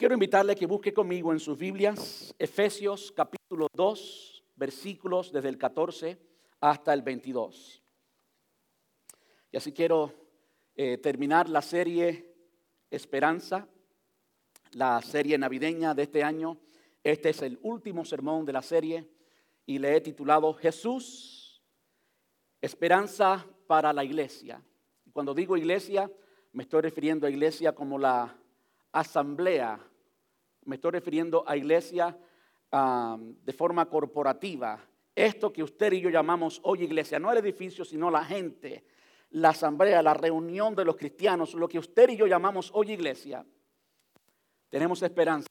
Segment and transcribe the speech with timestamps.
[0.00, 5.58] quiero invitarle a que busque conmigo en sus Biblias Efesios capítulo 2, versículos desde el
[5.58, 6.18] 14
[6.58, 7.82] hasta el 22.
[9.52, 10.10] Y así quiero
[10.74, 12.34] eh, terminar la serie
[12.90, 13.68] Esperanza,
[14.72, 16.58] la serie navideña de este año.
[17.04, 19.06] Este es el último sermón de la serie
[19.66, 21.62] y le he titulado Jesús,
[22.62, 24.64] Esperanza para la iglesia.
[25.12, 26.10] Cuando digo iglesia,
[26.52, 28.34] me estoy refiriendo a iglesia como la
[28.92, 29.89] asamblea,
[30.70, 32.16] me estoy refiriendo a iglesia
[32.70, 34.78] de forma corporativa.
[35.12, 38.84] Esto que usted y yo llamamos hoy iglesia, no el edificio, sino la gente,
[39.30, 43.44] la asamblea, la reunión de los cristianos, lo que usted y yo llamamos hoy iglesia,
[44.68, 45.48] tenemos esperanza.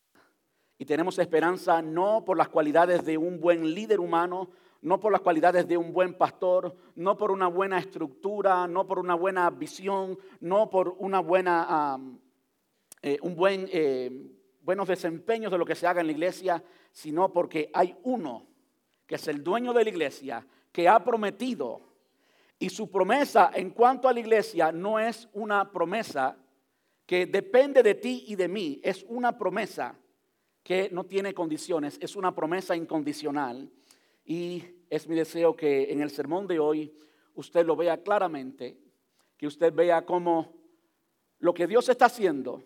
[0.77, 4.49] Y tenemos esperanza no por las cualidades de un buen líder humano,
[4.81, 8.97] no por las cualidades de un buen pastor, no por una buena estructura, no por
[8.99, 11.99] una buena visión, no por una buena
[13.01, 14.38] eh, un buen, eh,
[14.69, 18.45] buenos desempeños de lo que se haga en la iglesia, sino porque hay uno
[19.07, 21.81] que es el dueño de la iglesia, que ha prometido.
[22.59, 26.37] Y su promesa en cuanto a la iglesia no es una promesa
[27.07, 29.97] que depende de ti y de mí, es una promesa
[30.61, 33.71] que no tiene condiciones, es una promesa incondicional.
[34.23, 36.93] Y es mi deseo que en el sermón de hoy
[37.33, 38.77] usted lo vea claramente,
[39.35, 40.53] que usted vea cómo
[41.39, 42.63] lo que Dios está haciendo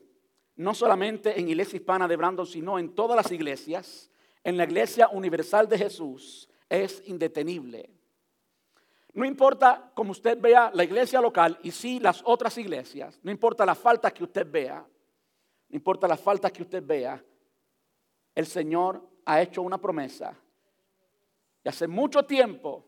[0.55, 4.11] no solamente en Iglesia Hispana de Brandon, sino en todas las iglesias,
[4.43, 7.89] en la Iglesia Universal de Jesús, es indetenible.
[9.13, 13.63] No importa como usted vea la iglesia local y sí las otras iglesias, no importa
[13.63, 14.83] las faltas que usted vea,
[15.69, 17.23] no importa las faltas que usted vea,
[18.33, 20.35] el Señor ha hecho una promesa.
[21.63, 22.85] Y hace mucho tiempo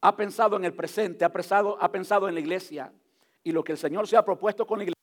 [0.00, 2.92] ha pensado en el presente, ha pensado, ha pensado en la iglesia.
[3.42, 4.99] Y lo que el Señor se ha propuesto con la iglesia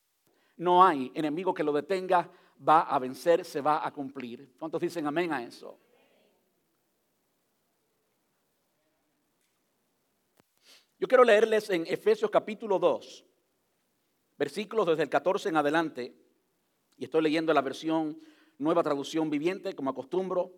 [0.58, 2.30] no hay enemigo que lo detenga,
[2.68, 4.54] va a vencer, se va a cumplir.
[4.58, 5.80] ¿Cuántos dicen amén a eso?
[11.00, 13.24] Yo quiero leerles en Efesios capítulo 2,
[14.38, 16.16] versículos desde el 14 en adelante,
[16.98, 18.20] y estoy leyendo la versión
[18.58, 20.52] nueva traducción viviente, como acostumbro,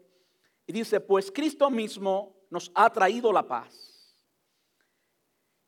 [0.66, 4.16] y dice, pues Cristo mismo nos ha traído la paz.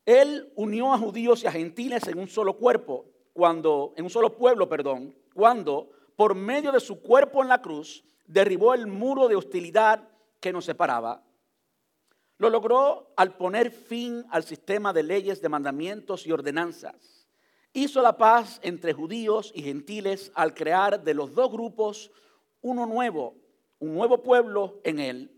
[0.06, 4.36] Él unió a judíos y a gentiles en un solo cuerpo cuando, en un solo
[4.36, 9.36] pueblo, perdón, cuando por medio de su cuerpo en la cruz derribó el muro de
[9.36, 10.08] hostilidad
[10.40, 11.24] que nos separaba.
[12.38, 17.28] Lo logró al poner fin al sistema de leyes, de mandamientos y ordenanzas.
[17.74, 22.12] Hizo la paz entre judíos y gentiles al crear de los dos grupos
[22.62, 23.36] uno nuevo,
[23.80, 25.32] un nuevo pueblo en él.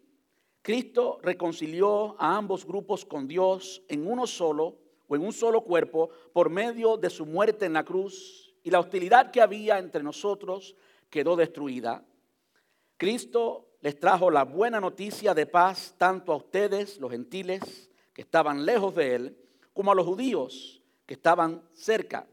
[0.62, 4.78] Cristo reconcilió a ambos grupos con Dios en uno solo
[5.08, 8.80] o en un solo cuerpo por medio de su muerte en la cruz y la
[8.80, 10.76] hostilidad que había entre nosotros
[11.10, 12.04] quedó destruida.
[12.98, 18.66] Cristo les trajo la buena noticia de paz tanto a ustedes, los gentiles, que estaban
[18.66, 19.38] lejos de él,
[19.74, 22.26] como a los judíos que estaban cerca.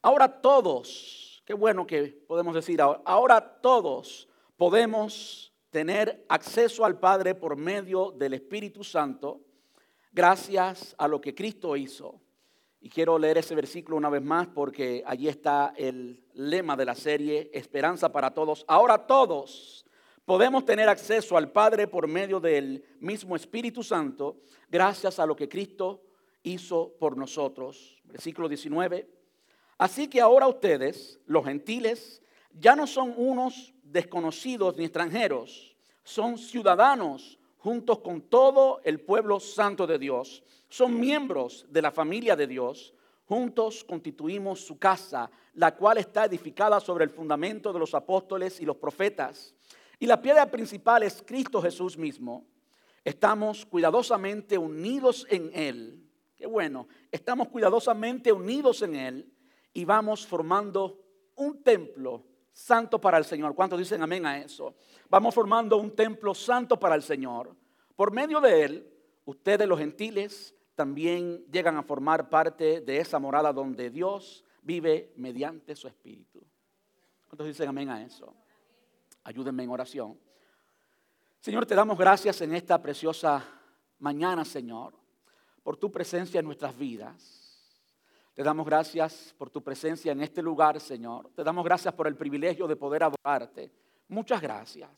[0.00, 7.34] Ahora todos, qué bueno que podemos decir ahora, ahora todos podemos tener acceso al Padre
[7.34, 9.40] por medio del Espíritu Santo
[10.12, 12.20] gracias a lo que Cristo hizo.
[12.80, 16.94] Y quiero leer ese versículo una vez más porque allí está el lema de la
[16.94, 18.64] serie, Esperanza para Todos.
[18.66, 19.86] Ahora todos
[20.24, 25.48] podemos tener acceso al Padre por medio del mismo Espíritu Santo, gracias a lo que
[25.48, 26.02] Cristo
[26.42, 28.00] hizo por nosotros.
[28.04, 29.08] Versículo 19.
[29.78, 37.38] Así que ahora ustedes, los gentiles, ya no son unos desconocidos ni extranjeros, son ciudadanos
[37.62, 40.42] juntos con todo el pueblo santo de Dios.
[40.68, 42.92] Son miembros de la familia de Dios.
[43.24, 48.64] Juntos constituimos su casa, la cual está edificada sobre el fundamento de los apóstoles y
[48.64, 49.54] los profetas.
[50.00, 52.44] Y la piedra principal es Cristo Jesús mismo.
[53.04, 56.04] Estamos cuidadosamente unidos en Él.
[56.36, 59.32] Qué bueno, estamos cuidadosamente unidos en Él
[59.72, 61.00] y vamos formando
[61.36, 63.54] un templo santo para el Señor.
[63.54, 64.74] ¿Cuántos dicen amén a eso?
[65.08, 67.54] Vamos formando un templo santo para el Señor.
[67.96, 68.92] Por medio de él,
[69.24, 75.74] ustedes los gentiles también llegan a formar parte de esa morada donde Dios vive mediante
[75.76, 76.42] su espíritu.
[77.28, 78.34] ¿Cuántos dicen amén a eso?
[79.24, 80.18] Ayúdenme en oración.
[81.40, 83.44] Señor, te damos gracias en esta preciosa
[83.98, 84.94] mañana, Señor,
[85.62, 87.41] por tu presencia en nuestras vidas.
[88.34, 91.30] Te damos gracias por tu presencia en este lugar, Señor.
[91.34, 93.70] Te damos gracias por el privilegio de poder adorarte.
[94.08, 94.90] Muchas gracias.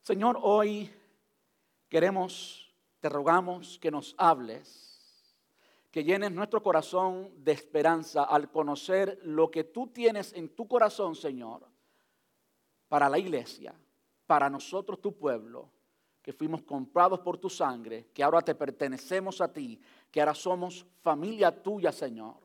[0.00, 0.92] Señor, hoy
[1.88, 4.90] queremos, te rogamos que nos hables,
[5.92, 11.14] que llenes nuestro corazón de esperanza al conocer lo que tú tienes en tu corazón,
[11.14, 11.64] Señor,
[12.88, 13.72] para la iglesia,
[14.26, 15.70] para nosotros, tu pueblo,
[16.30, 19.80] que fuimos comprados por tu sangre, que ahora te pertenecemos a ti,
[20.12, 22.36] que ahora somos familia tuya, Señor.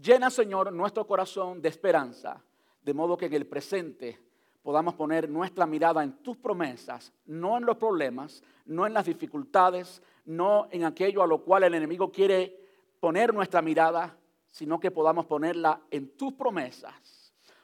[0.00, 2.40] Llena, Señor, nuestro corazón de esperanza,
[2.80, 4.20] de modo que en el presente
[4.62, 10.00] podamos poner nuestra mirada en tus promesas, no en los problemas, no en las dificultades,
[10.26, 12.56] no en aquello a lo cual el enemigo quiere
[13.00, 17.19] poner nuestra mirada, sino que podamos ponerla en tus promesas.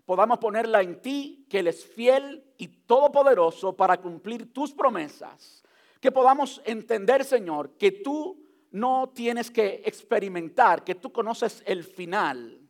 [0.06, 5.64] Podamos ponerla en ti, que Él es fiel y todopoderoso para cumplir tus promesas.
[6.00, 12.60] Que podamos entender, Señor, que tú no tienes que experimentar, que tú conoces el final.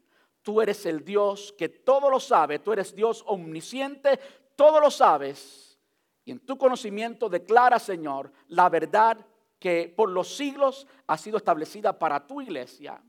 [0.41, 4.19] Tú eres el Dios que todo lo sabe, tú eres Dios omnisciente,
[4.55, 5.79] todo lo sabes.
[6.25, 9.27] Y en tu conocimiento declara, Señor, la verdad
[9.59, 13.03] que por los siglos ha sido establecida para tu iglesia.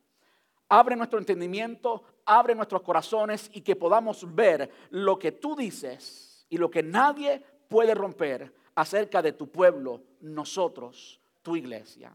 [0.67, 6.57] Abre nuestro entendimiento, abre nuestros corazones y que podamos ver lo que tú dices y
[6.57, 12.13] lo que nadie puede romper acerca de tu pueblo, nosotros, tu iglesia.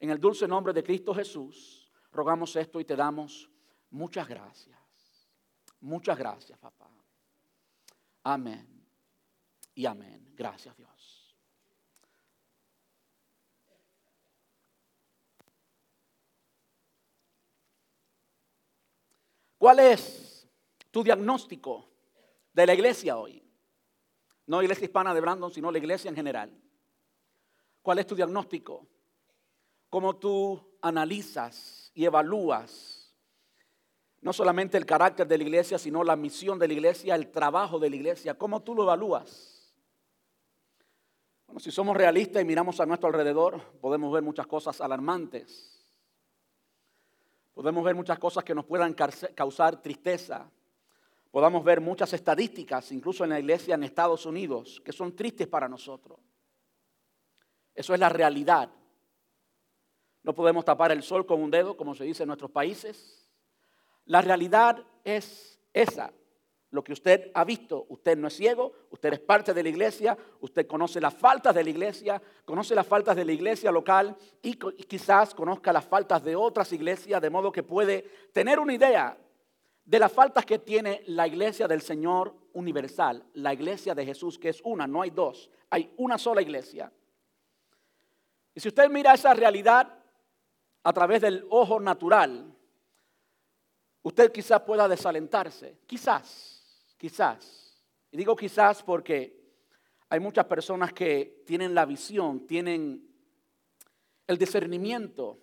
[0.00, 3.48] En el dulce nombre de Cristo Jesús, rogamos esto y te damos
[3.90, 4.78] muchas gracias.
[5.80, 6.90] Muchas gracias, papá.
[8.24, 8.66] Amén.
[9.74, 10.32] Y amén.
[10.34, 10.87] Gracias, Dios.
[19.68, 20.48] ¿Cuál es
[20.90, 21.90] tu diagnóstico
[22.54, 23.46] de la iglesia hoy?
[24.46, 26.58] No la iglesia hispana de Brandon, sino la iglesia en general.
[27.82, 28.86] ¿Cuál es tu diagnóstico?
[29.90, 33.14] ¿Cómo tú analizas y evalúas
[34.22, 37.78] no solamente el carácter de la iglesia, sino la misión de la iglesia, el trabajo
[37.78, 38.38] de la iglesia?
[38.38, 39.74] ¿Cómo tú lo evalúas?
[41.46, 45.77] Bueno, si somos realistas y miramos a nuestro alrededor, podemos ver muchas cosas alarmantes.
[47.58, 50.48] Podemos ver muchas cosas que nos puedan causar tristeza.
[51.28, 55.68] Podamos ver muchas estadísticas, incluso en la iglesia en Estados Unidos, que son tristes para
[55.68, 56.20] nosotros.
[57.74, 58.70] Eso es la realidad.
[60.22, 63.28] No podemos tapar el sol con un dedo, como se dice en nuestros países.
[64.04, 66.12] La realidad es esa.
[66.70, 70.18] Lo que usted ha visto, usted no es ciego, usted es parte de la iglesia,
[70.40, 74.54] usted conoce las faltas de la iglesia, conoce las faltas de la iglesia local y
[74.54, 79.16] quizás conozca las faltas de otras iglesias, de modo que puede tener una idea
[79.82, 84.50] de las faltas que tiene la iglesia del Señor universal, la iglesia de Jesús, que
[84.50, 86.92] es una, no hay dos, hay una sola iglesia.
[88.54, 89.90] Y si usted mira esa realidad
[90.82, 92.54] a través del ojo natural,
[94.02, 96.47] usted quizás pueda desalentarse, quizás
[96.98, 97.80] Quizás.
[98.10, 99.38] Y digo quizás porque
[100.10, 103.08] hay muchas personas que tienen la visión, tienen
[104.26, 105.38] el discernimiento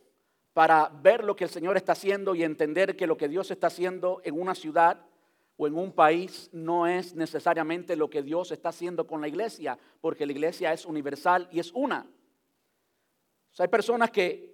[0.54, 3.68] para ver lo que el Señor está haciendo y entender que lo que Dios está
[3.68, 5.06] haciendo en una ciudad
[5.57, 9.78] o en un país no es necesariamente lo que Dios está haciendo con la iglesia,
[10.02, 12.06] porque la iglesia es universal y es una.
[13.57, 14.54] hay personas que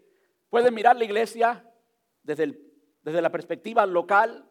[0.50, 1.65] pueden mirar la iglesia
[2.21, 2.59] desde,
[3.01, 4.50] desde la perspectiva local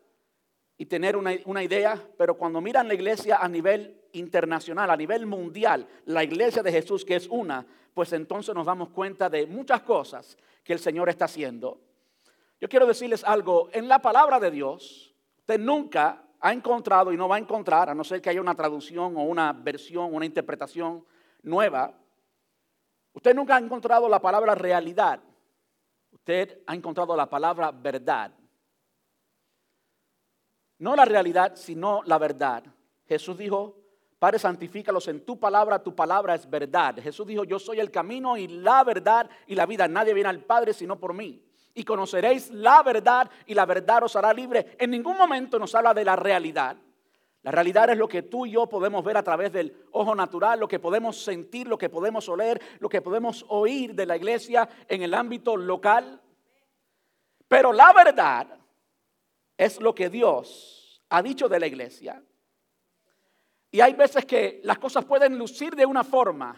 [0.81, 5.87] y tener una, idea, pero cuando miran la iglesia a nivel internacional, a nivel mundial,
[6.06, 10.38] la iglesia de Jesús que es una, pues entonces nos damos cuenta de muchas cosas
[10.65, 11.82] que el Señor está haciendo.
[12.59, 17.29] Yo quiero decirles algo, en la palabra de Dios, usted nunca ha encontrado y no
[17.29, 21.04] va a encontrar, a no ser que haya una traducción o una versión, una interpretación
[21.43, 21.93] nueva,
[23.12, 25.21] usted nunca ha encontrado la palabra realidad,
[26.11, 28.33] usted ha encontrado la palabra verdad.
[30.80, 32.64] No la realidad, sino la verdad.
[33.06, 33.76] Jesús dijo,
[34.18, 36.96] Padre, santifícalos en tu palabra, tu palabra es verdad.
[37.02, 39.87] Jesús dijo, yo soy el camino y la verdad y la vida.
[39.88, 41.42] Nadie viene al Padre sino por mí.
[41.75, 44.76] Y conoceréis la verdad y la verdad os hará libre.
[44.78, 46.76] En ningún momento nos habla de la realidad.
[47.42, 50.60] La realidad es lo que tú y yo podemos ver a través del ojo natural,
[50.60, 54.68] lo que podemos sentir, lo que podemos oler, lo que podemos oír de la iglesia
[54.88, 56.20] en el ámbito local.
[57.49, 58.60] Pero la verdad
[59.61, 62.23] es lo que Dios ha dicho de la iglesia.
[63.71, 66.57] Y hay veces que las cosas pueden lucir de una forma,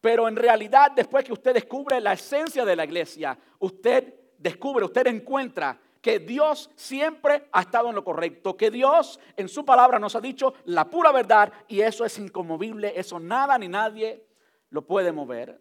[0.00, 5.08] pero en realidad después que usted descubre la esencia de la iglesia, usted descubre, usted
[5.08, 10.16] encuentra que Dios siempre ha estado en lo correcto, que Dios en su palabra nos
[10.16, 14.26] ha dicho la pura verdad y eso es inconmovible, eso nada ni nadie
[14.70, 15.60] lo puede mover.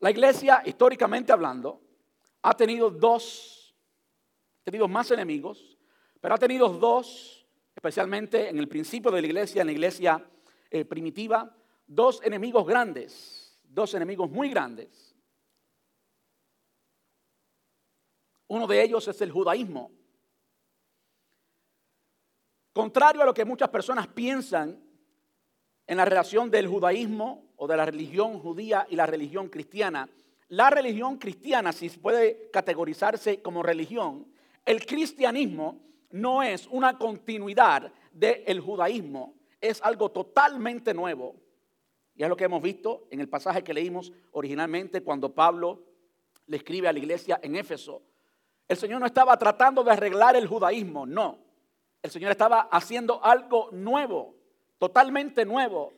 [0.00, 1.80] La iglesia, históricamente hablando,
[2.42, 3.55] ha tenido dos
[4.66, 5.78] tenido más enemigos,
[6.20, 10.28] pero ha tenido dos, especialmente en el principio de la iglesia, en la iglesia
[10.68, 11.56] eh, primitiva,
[11.86, 15.14] dos enemigos grandes, dos enemigos muy grandes.
[18.48, 19.92] Uno de ellos es el judaísmo.
[22.72, 24.82] Contrario a lo que muchas personas piensan
[25.86, 30.08] en la relación del judaísmo o de la religión judía y la religión cristiana,
[30.48, 34.26] la religión cristiana, si puede categorizarse como religión,
[34.66, 35.80] el cristianismo
[36.10, 41.36] no es una continuidad del judaísmo, es algo totalmente nuevo.
[42.14, 45.84] Y es lo que hemos visto en el pasaje que leímos originalmente cuando Pablo
[46.46, 48.02] le escribe a la iglesia en Éfeso.
[48.66, 51.38] El Señor no estaba tratando de arreglar el judaísmo, no.
[52.02, 54.34] El Señor estaba haciendo algo nuevo,
[54.78, 55.92] totalmente nuevo.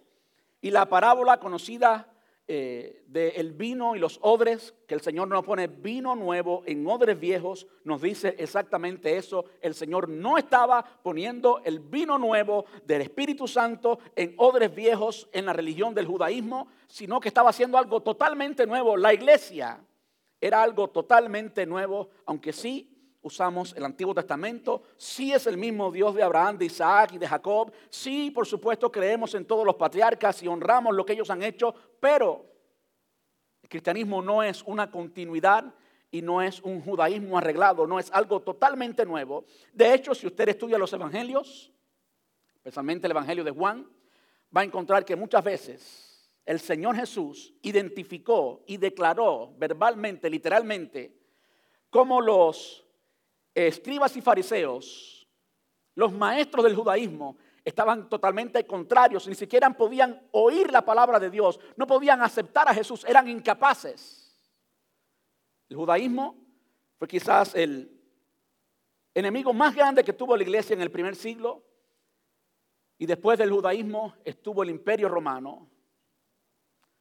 [0.61, 2.13] Y la parábola conocida
[2.51, 7.21] eh, del vino y los odres, que el Señor no pone vino nuevo en odres
[7.21, 9.45] viejos, nos dice exactamente eso.
[9.61, 15.45] El Señor no estaba poniendo el vino nuevo del Espíritu Santo en odres viejos en
[15.45, 18.97] la religión del judaísmo, sino que estaba haciendo algo totalmente nuevo.
[18.97, 19.85] La iglesia
[20.41, 26.15] era algo totalmente nuevo, aunque sí usamos el Antiguo Testamento, sí es el mismo Dios
[26.15, 30.43] de Abraham, de Isaac y de Jacob, sí por supuesto creemos en todos los patriarcas
[30.43, 32.47] y honramos lo que ellos han hecho, pero
[33.63, 35.75] el cristianismo no es una continuidad
[36.11, 39.45] y no es un judaísmo arreglado, no es algo totalmente nuevo.
[39.73, 41.71] De hecho, si usted estudia los evangelios,
[42.55, 43.87] especialmente el evangelio de Juan,
[44.57, 51.15] va a encontrar que muchas veces el Señor Jesús identificó y declaró verbalmente, literalmente,
[51.91, 52.88] como los
[53.67, 55.29] escribas y fariseos,
[55.95, 61.59] los maestros del judaísmo, estaban totalmente contrarios, ni siquiera podían oír la palabra de Dios,
[61.77, 64.35] no podían aceptar a Jesús, eran incapaces.
[65.69, 66.37] El judaísmo
[66.99, 68.01] fue quizás el
[69.13, 71.65] enemigo más grande que tuvo la iglesia en el primer siglo,
[72.97, 75.69] y después del judaísmo estuvo el imperio romano,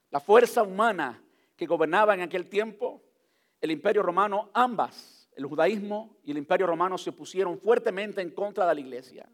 [0.10, 1.24] la fuerza humana
[1.56, 3.04] que gobernaba en aquel tiempo,
[3.60, 8.68] el imperio romano, ambas, el judaísmo y el imperio romano se opusieron fuertemente en contra
[8.68, 9.30] de la iglesia.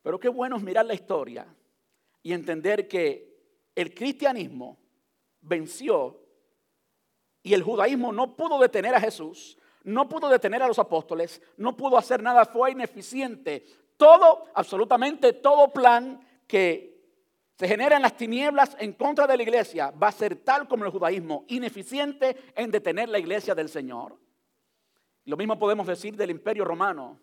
[0.00, 1.46] Pero qué bueno es mirar la historia
[2.22, 3.34] y entender que
[3.74, 4.78] el cristianismo
[5.40, 6.20] venció
[7.42, 11.76] y el judaísmo no pudo detener a Jesús, no pudo detener a los apóstoles, no
[11.76, 13.66] pudo hacer nada, fue ineficiente.
[13.96, 16.94] Todo, absolutamente todo plan que
[17.58, 20.84] se genera en las tinieblas en contra de la iglesia, va a ser tal como
[20.84, 24.23] el judaísmo, ineficiente en detener la iglesia del Señor.
[25.24, 27.18] Lo mismo podemos decir del imperio romano.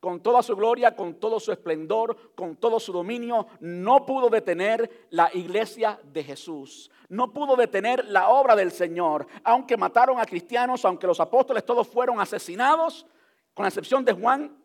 [0.00, 5.08] Con toda su gloria, con todo su esplendor, con todo su dominio, no pudo detener
[5.10, 6.88] la iglesia de Jesús.
[7.08, 9.26] No pudo detener la obra del Señor.
[9.42, 13.06] Aunque mataron a cristianos, aunque los apóstoles todos fueron asesinados,
[13.54, 14.56] con la excepción de Juan,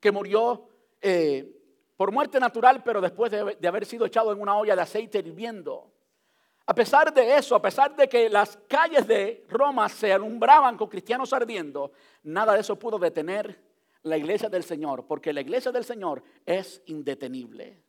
[0.00, 0.68] que murió
[1.00, 1.54] eh,
[1.96, 5.93] por muerte natural, pero después de, haber sido echado en una olla de aceite hirviendo.
[6.66, 10.88] A pesar de eso, a pesar de que las calles de Roma se alumbraban con
[10.88, 11.92] cristianos ardiendo,
[12.22, 13.62] nada de eso pudo detener
[14.02, 17.82] la iglesia del Señor, porque la iglesia del Señor es indetenible.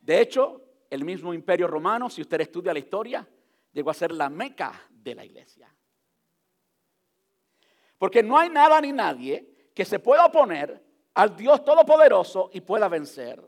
[0.00, 3.26] De hecho, el mismo imperio romano, si usted estudia la historia,
[3.72, 5.74] llegó a ser la meca de la iglesia.
[7.96, 10.82] Porque no hay nada ni nadie que se pueda oponer
[11.14, 13.42] al Dios Todopoderoso y pueda vencer.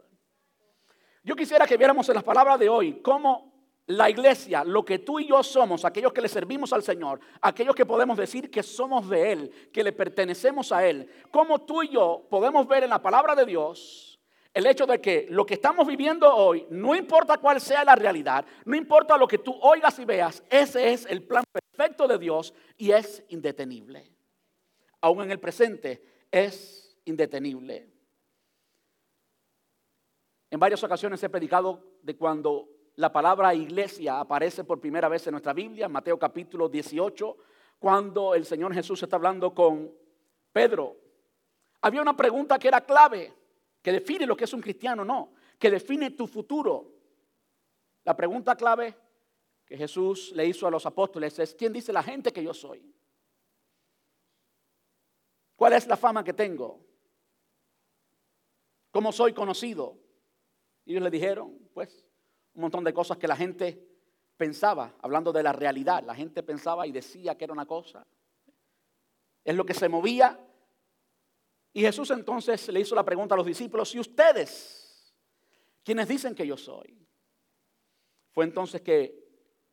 [1.22, 3.51] Yo quisiera que viéramos en las palabras de hoy cómo
[3.86, 7.74] la iglesia, lo que tú y yo somos, aquellos que le servimos al Señor, aquellos
[7.74, 11.88] que podemos decir que somos de Él, que le pertenecemos a Él, cómo tú y
[11.88, 14.12] yo podemos ver en la palabra de Dios
[14.54, 18.44] el hecho de que lo que estamos viviendo hoy, no importa cuál sea la realidad,
[18.66, 22.52] no importa lo que tú oigas y veas, ese es el plan perfecto de Dios
[22.76, 24.12] y es indetenible.
[25.00, 27.88] Aún en el presente es indetenible.
[30.50, 35.32] En varias ocasiones he predicado de cuando la palabra iglesia aparece por primera vez en
[35.32, 37.36] nuestra Biblia, Mateo capítulo 18,
[37.78, 39.90] cuando el Señor Jesús está hablando con
[40.52, 40.96] Pedro.
[41.80, 43.32] Había una pregunta que era clave,
[43.80, 46.92] que define lo que es un cristiano, no, que define tu futuro.
[48.04, 48.94] La pregunta clave
[49.64, 52.94] que Jesús le hizo a los apóstoles es, ¿quién dice la gente que yo soy?
[55.56, 56.84] ¿Cuál es la fama que tengo?
[58.90, 59.96] ¿Cómo soy conocido?
[60.84, 62.04] Y ellos le dijeron, pues,
[62.54, 63.92] un montón de cosas que la gente
[64.36, 66.02] pensaba, hablando de la realidad.
[66.04, 68.06] La gente pensaba y decía que era una cosa.
[69.44, 70.38] Es lo que se movía.
[71.72, 75.14] Y Jesús entonces le hizo la pregunta a los discípulos, ¿y ustedes?
[75.82, 77.06] ¿Quiénes dicen que yo soy?
[78.30, 79.22] Fue entonces que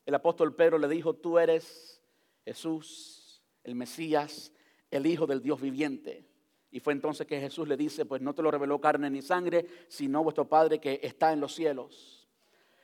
[0.06, 2.02] el apóstol Pedro le dijo, tú eres
[2.46, 4.52] Jesús, el Mesías,
[4.90, 6.28] el Hijo del Dios viviente.
[6.72, 9.66] Y fue entonces que Jesús le dice, pues no te lo reveló carne ni sangre,
[9.88, 12.19] sino vuestro Padre que está en los cielos.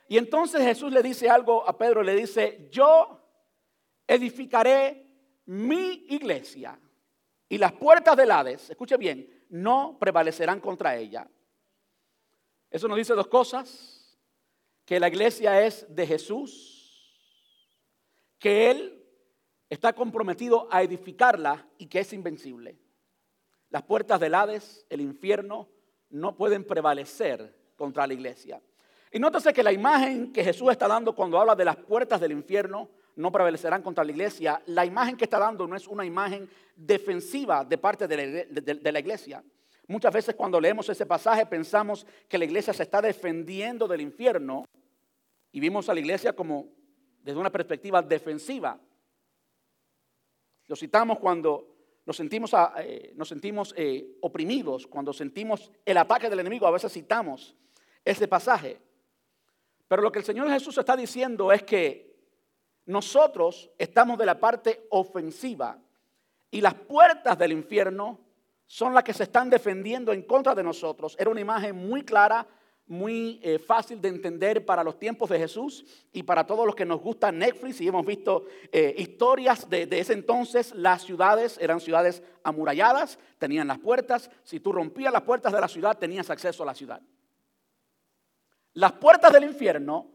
[0.08, 3.20] Y entonces Jesús le dice algo a Pedro, le dice, yo
[4.06, 5.06] edificaré
[5.46, 6.78] mi iglesia
[7.48, 11.28] y las puertas del Hades, escuche bien, no prevalecerán contra ella.
[12.70, 14.18] Eso nos dice dos cosas,
[14.84, 17.10] que la iglesia es de Jesús,
[18.38, 19.04] que Él
[19.68, 22.78] está comprometido a edificarla y que es invencible.
[23.70, 25.68] Las puertas del Hades, el infierno,
[26.10, 28.62] no pueden prevalecer contra la iglesia.
[29.16, 32.32] Y nótese que la imagen que Jesús está dando cuando habla de las puertas del
[32.32, 36.46] infierno no prevalecerán contra la iglesia, la imagen que está dando no es una imagen
[36.76, 39.42] defensiva de parte de la, iglesia.
[39.88, 44.66] Muchas veces cuando leemos ese pasaje pensamos que la iglesia se está defendiendo del infierno
[45.50, 46.68] y vimos a la iglesia como
[47.22, 48.78] desde una perspectiva defensiva.
[50.66, 56.40] Lo citamos cuando nos sentimos, eh, nos sentimos eh, oprimidos, cuando sentimos el ataque del
[56.40, 57.56] enemigo, a veces citamos
[58.04, 58.84] ese pasaje.
[59.88, 62.16] Pero lo que el Señor Jesús está diciendo es que
[62.86, 65.78] nosotros estamos de la parte ofensiva
[66.50, 68.20] y las puertas del infierno
[68.66, 71.16] son las que se están defendiendo en contra de nosotros.
[71.18, 72.46] Era una imagen muy clara,
[72.86, 76.84] muy eh, fácil de entender para los tiempos de Jesús y para todos los que
[76.84, 80.74] nos gusta Netflix y hemos visto eh, historias de, de, ese entonces.
[80.74, 84.30] Las ciudades eran ciudades amuralladas, tenían las puertas.
[84.42, 87.00] Si tú rompías las puertas de la ciudad, tenías acceso a la ciudad.
[88.76, 90.06] Las puertas del infierno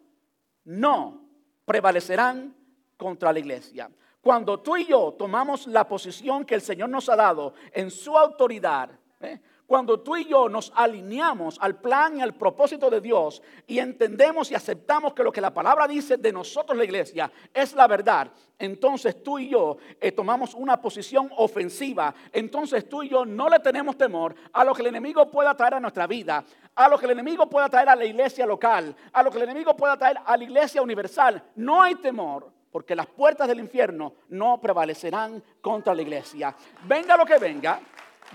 [0.65, 1.27] no
[1.65, 2.56] prevalecerán
[2.96, 3.89] contra la iglesia.
[4.22, 8.15] Cuando tú y yo tomamos la posición que el Señor nos ha dado en su
[8.15, 9.41] autoridad, ¿eh?
[9.72, 14.51] Cuando tú y yo nos alineamos al plan y al propósito de Dios y entendemos
[14.51, 18.30] y aceptamos que lo que la palabra dice de nosotros la iglesia es la verdad,
[18.60, 22.13] entonces tú y yo eh, tomamos una posición ofensiva.
[22.34, 25.75] Entonces tú y yo no le tenemos temor a lo que el enemigo pueda traer
[25.75, 26.44] a nuestra vida,
[26.75, 29.44] a lo que el enemigo pueda traer a la iglesia local, a lo que el
[29.44, 31.42] enemigo pueda traer a la iglesia universal.
[31.56, 36.56] No hay temor porque las puertas del infierno no prevalecerán contra la iglesia.
[36.86, 37.82] Venga lo que venga,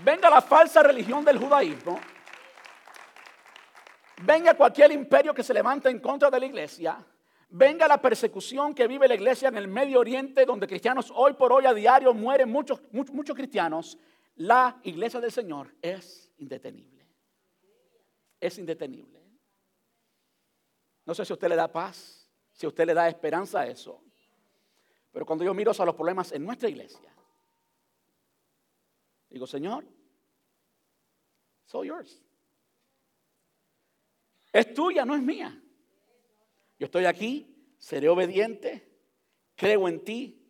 [0.03, 1.99] venga la falsa religión del judaísmo,
[4.23, 7.03] venga cualquier imperio que se levante en contra de la iglesia,
[7.49, 11.51] venga la persecución que vive la iglesia en el Medio Oriente, donde cristianos hoy por
[11.51, 13.97] hoy a diario mueren muchos, muchos, muchos cristianos,
[14.35, 17.05] la iglesia del Señor es indetenible.
[18.39, 19.23] Es indetenible.
[21.05, 24.03] No sé si a usted le da paz, si usted le da esperanza a eso.
[25.11, 27.09] Pero cuando yo miro a los problemas en nuestra iglesia,
[29.29, 29.85] digo, Señor,
[31.65, 32.23] soy yours.
[34.51, 35.61] Es tuya, no es mía.
[36.79, 38.87] Yo estoy aquí, seré obediente,
[39.55, 40.43] creo en ti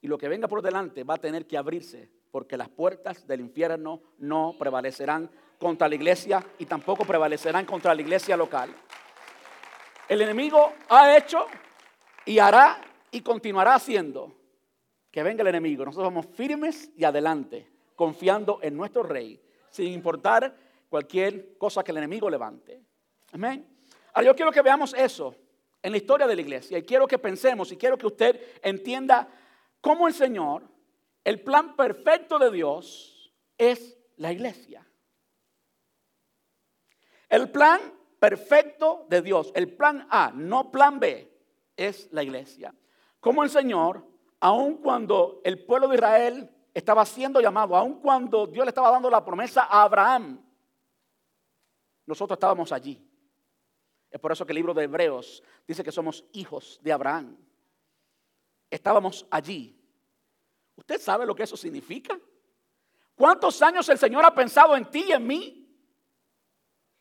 [0.00, 3.40] y lo que venga por delante va a tener que abrirse porque las puertas del
[3.40, 8.74] infierno no prevalecerán contra la iglesia y tampoco prevalecerán contra la iglesia local.
[10.08, 11.46] El enemigo ha hecho
[12.26, 14.34] y hará y continuará haciendo
[15.10, 15.84] que venga el enemigo.
[15.84, 20.56] Nosotros vamos firmes y adelante, confiando en nuestro rey, sin importar
[20.88, 22.80] cualquier cosa que el enemigo levante.
[23.32, 23.66] Amén.
[24.12, 25.34] Ahora yo quiero que veamos eso
[25.82, 29.28] en la historia de la iglesia y quiero que pensemos y quiero que usted entienda
[29.80, 30.62] cómo el Señor,
[31.24, 34.86] el plan perfecto de Dios es la iglesia.
[37.28, 37.80] El plan
[38.20, 41.30] perfecto de Dios, el plan A, no plan B,
[41.76, 42.74] es la iglesia.
[43.18, 44.06] Como el Señor,
[44.40, 49.08] aun cuando el pueblo de Israel estaba siendo llamado, aun cuando Dios le estaba dando
[49.08, 50.44] la promesa a Abraham,
[52.04, 53.08] nosotros estábamos allí.
[54.10, 57.38] Es por eso que el libro de Hebreos dice que somos hijos de Abraham.
[58.68, 59.80] Estábamos allí.
[60.74, 62.18] ¿Usted sabe lo que eso significa?
[63.14, 65.60] ¿Cuántos años el Señor ha pensado en ti y en mí?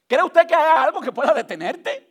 [0.08, 2.10] ¿Cree usted que hay algo que pueda detenerte?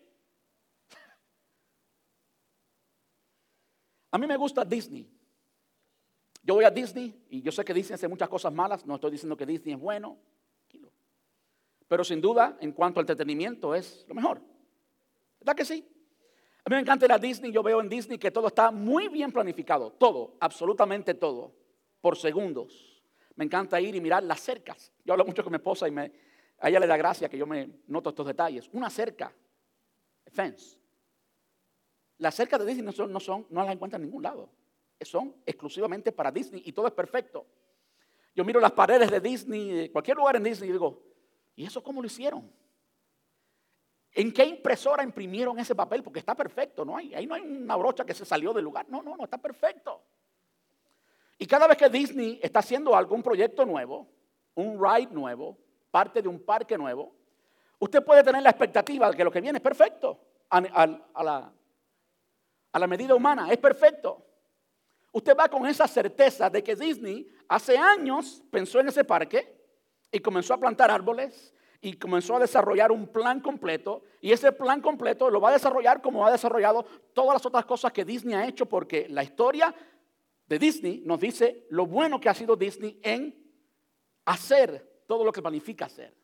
[4.11, 5.22] A mí me gusta Disney.
[6.43, 9.13] Yo voy a Disney y yo sé que Disney hace muchas cosas malas, no estoy
[9.13, 10.19] diciendo que Disney es bueno,
[11.87, 14.41] pero sin duda en cuanto al entretenimiento es lo mejor.
[15.39, 15.87] ¿Verdad que sí?
[16.65, 19.09] A mí me encanta ir a Disney, yo veo en Disney que todo está muy
[19.09, 21.53] bien planificado, todo, absolutamente todo,
[22.01, 23.03] por segundos.
[23.37, 24.93] Me encanta ir y mirar las cercas.
[25.05, 26.13] Yo hablo mucho con mi esposa y me,
[26.59, 28.69] a ella le da gracia que yo me noto estos detalles.
[28.73, 29.33] Una cerca,
[30.31, 30.79] fence,
[32.19, 34.49] las cercas de Disney no, son, no, no las encuentran en ningún lado.
[35.05, 37.47] Son exclusivamente para Disney y todo es perfecto.
[38.35, 41.03] Yo miro las paredes de Disney, cualquier lugar en Disney y digo,
[41.55, 42.51] ¿y eso cómo lo hicieron?
[44.15, 46.03] ¿En qué impresora imprimieron ese papel?
[46.03, 48.87] Porque está perfecto, no hay, ahí no hay una brocha que se salió del lugar.
[48.89, 50.03] No, no, no, está perfecto.
[51.39, 54.09] Y cada vez que Disney está haciendo algún proyecto nuevo,
[54.55, 55.59] un ride nuevo,
[55.91, 57.13] parte de un parque nuevo,
[57.79, 60.59] usted puede tener la expectativa de que lo que viene es perfecto a,
[62.73, 64.25] a la medida humana, es perfecto.
[65.13, 69.63] Usted va con esa certeza de que Disney hace años pensó en ese parque
[70.11, 74.03] y comenzó a plantar árboles y comenzó a desarrollar un plan completo.
[74.21, 77.93] Y ese plan completo lo va a desarrollar como ha desarrollado todas las otras cosas
[77.93, 79.75] que Disney ha hecho, porque la historia
[80.47, 83.37] de Disney nos dice lo bueno que ha sido Disney en
[84.25, 86.15] hacer todo lo que planifica hacer.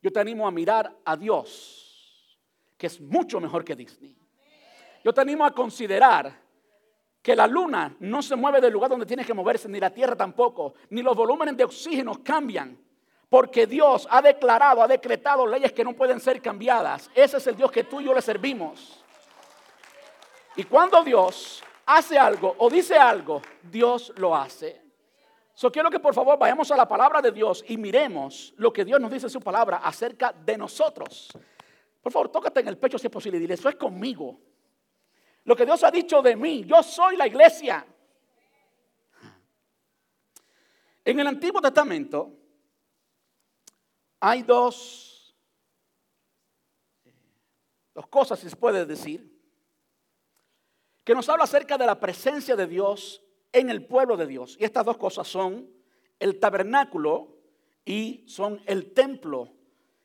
[0.00, 2.38] Yo te animo a mirar a Dios,
[2.76, 4.16] que es mucho mejor que Disney.
[5.04, 6.47] Yo te animo a considerar
[7.22, 10.16] que la luna no se mueve del lugar donde tiene que moverse, ni la tierra
[10.16, 12.78] tampoco, ni los volúmenes de oxígeno cambian.
[13.28, 17.10] Porque Dios ha declarado, ha decretado leyes que no pueden ser cambiadas.
[17.14, 19.04] Ese es el Dios que tú y yo le servimos.
[20.56, 24.82] Y cuando Dios hace algo o dice algo, Dios lo hace.
[25.54, 28.84] So quiero que por favor vayamos a la palabra de Dios y miremos lo que
[28.84, 31.28] Dios nos dice en su palabra acerca de nosotros.
[32.00, 34.38] Por favor, tócate en el pecho si es posible y dile, eso es conmigo.
[35.48, 37.86] Lo que Dios ha dicho de mí, yo soy la iglesia.
[41.02, 42.38] En el Antiguo Testamento
[44.20, 45.34] hay dos,
[47.94, 49.40] dos cosas, si se puede decir,
[51.02, 54.54] que nos habla acerca de la presencia de Dios en el pueblo de Dios.
[54.60, 55.66] Y estas dos cosas son
[56.18, 57.38] el tabernáculo
[57.86, 59.50] y son el templo,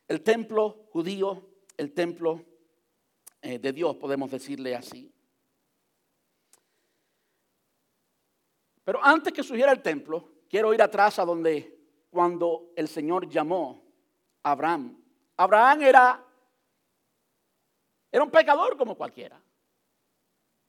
[0.08, 2.46] el templo judío, el templo
[3.42, 5.13] eh, de Dios, podemos decirle así.
[8.84, 13.84] Pero antes que surgiera el templo, quiero ir atrás a donde cuando el Señor llamó
[14.44, 15.02] Abraham.
[15.38, 16.24] Abraham era,
[18.12, 19.42] era un pecador como cualquiera.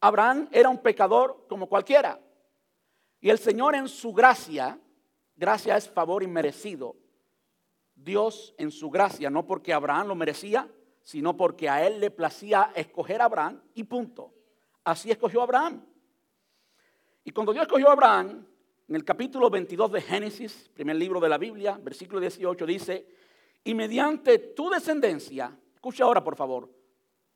[0.00, 2.20] Abraham era un pecador como cualquiera.
[3.20, 4.78] Y el Señor en su gracia,
[5.34, 6.96] gracia es favor inmerecido.
[7.94, 10.68] Dios en su gracia, no porque Abraham lo merecía,
[11.02, 14.34] sino porque a él le placía escoger a Abraham y punto.
[14.84, 15.86] Así escogió a Abraham.
[17.24, 18.46] Y cuando Dios escogió a Abraham,
[18.86, 23.06] en el capítulo 22 de Génesis, primer libro de la Biblia, versículo 18, dice,
[23.64, 26.70] y mediante tu descendencia, escucha ahora por favor,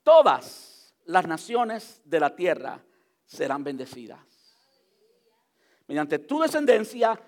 [0.03, 2.85] todas las naciones de la tierra
[3.25, 4.19] serán bendecidas.
[5.87, 7.19] Mediante tu descendencia,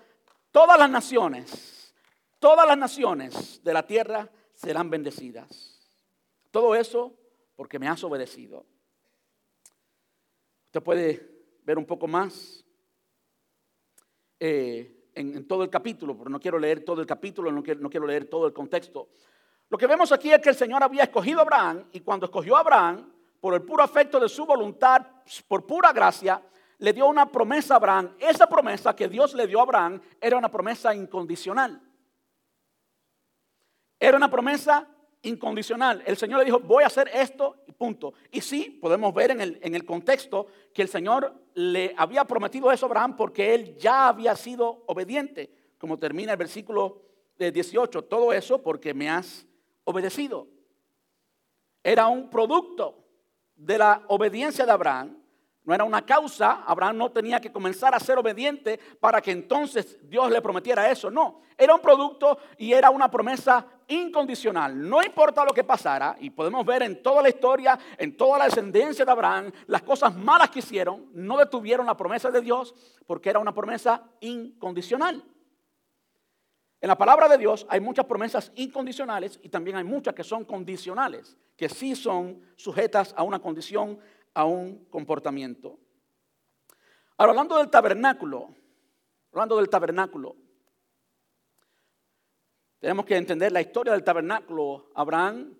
[0.52, 1.92] todas las naciones,
[2.38, 5.80] todas las naciones de la tierra serán bendecidas.
[6.52, 7.12] Todo eso
[7.56, 8.64] porque me has obedecido.
[10.66, 11.31] Usted puede
[11.62, 12.64] ver un poco más.
[14.38, 18.26] Eh, en, todo el capítulo, pero no quiero leer todo el capítulo, no quiero, leer
[18.26, 19.10] todo el contexto.
[19.68, 22.56] Lo que vemos aquí es que el Señor había escogido a Abraham y cuando escogió
[22.56, 25.04] a Abraham, por el puro afecto de su voluntad,
[25.48, 26.40] por pura gracia,
[26.78, 28.14] le dio una promesa a Abraham.
[28.18, 31.80] Esa promesa que Dios le dio a Abraham era una promesa incondicional.
[33.98, 34.88] Era una promesa
[35.22, 36.02] incondicional.
[36.06, 38.14] El Señor le dijo, voy a hacer esto y punto.
[38.30, 42.70] Y sí, podemos ver en el, en el contexto que el Señor le había prometido
[42.70, 47.02] eso a Abraham porque él ya había sido obediente, como termina el versículo
[47.38, 49.46] 18, todo eso porque me has
[49.84, 50.46] obedecido.
[51.82, 53.04] Era un producto
[53.56, 55.21] de la obediencia de Abraham
[55.64, 59.98] no era una causa, Abraham no tenía que comenzar a ser obediente para que entonces
[60.08, 61.42] Dios le prometiera eso, no.
[61.56, 64.88] Era un producto y era una promesa incondicional.
[64.88, 68.46] No importa lo que pasara, y podemos ver en toda la historia, en toda la
[68.46, 72.74] descendencia de Abraham, las cosas malas que hicieron no detuvieron la promesa de Dios
[73.06, 75.22] porque era una promesa incondicional.
[76.80, 80.44] En la palabra de Dios hay muchas promesas incondicionales y también hay muchas que son
[80.44, 84.00] condicionales, que sí son sujetas a una condición
[84.34, 85.78] a un comportamiento.
[87.16, 88.54] Ahora, hablando del tabernáculo,
[89.32, 90.36] hablando del tabernáculo,
[92.78, 94.90] tenemos que entender la historia del tabernáculo.
[94.94, 95.56] Abraham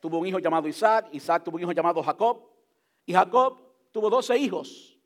[0.00, 2.50] tuvo un hijo llamado Isaac, Isaac tuvo un hijo llamado Jacob,
[3.06, 3.58] y Jacob
[3.92, 4.98] tuvo doce hijos.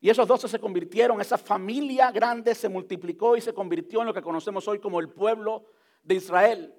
[0.00, 4.14] Y esos doce se convirtieron, esa familia grande se multiplicó y se convirtió en lo
[4.14, 5.66] que conocemos hoy como el pueblo
[6.02, 6.74] de Israel.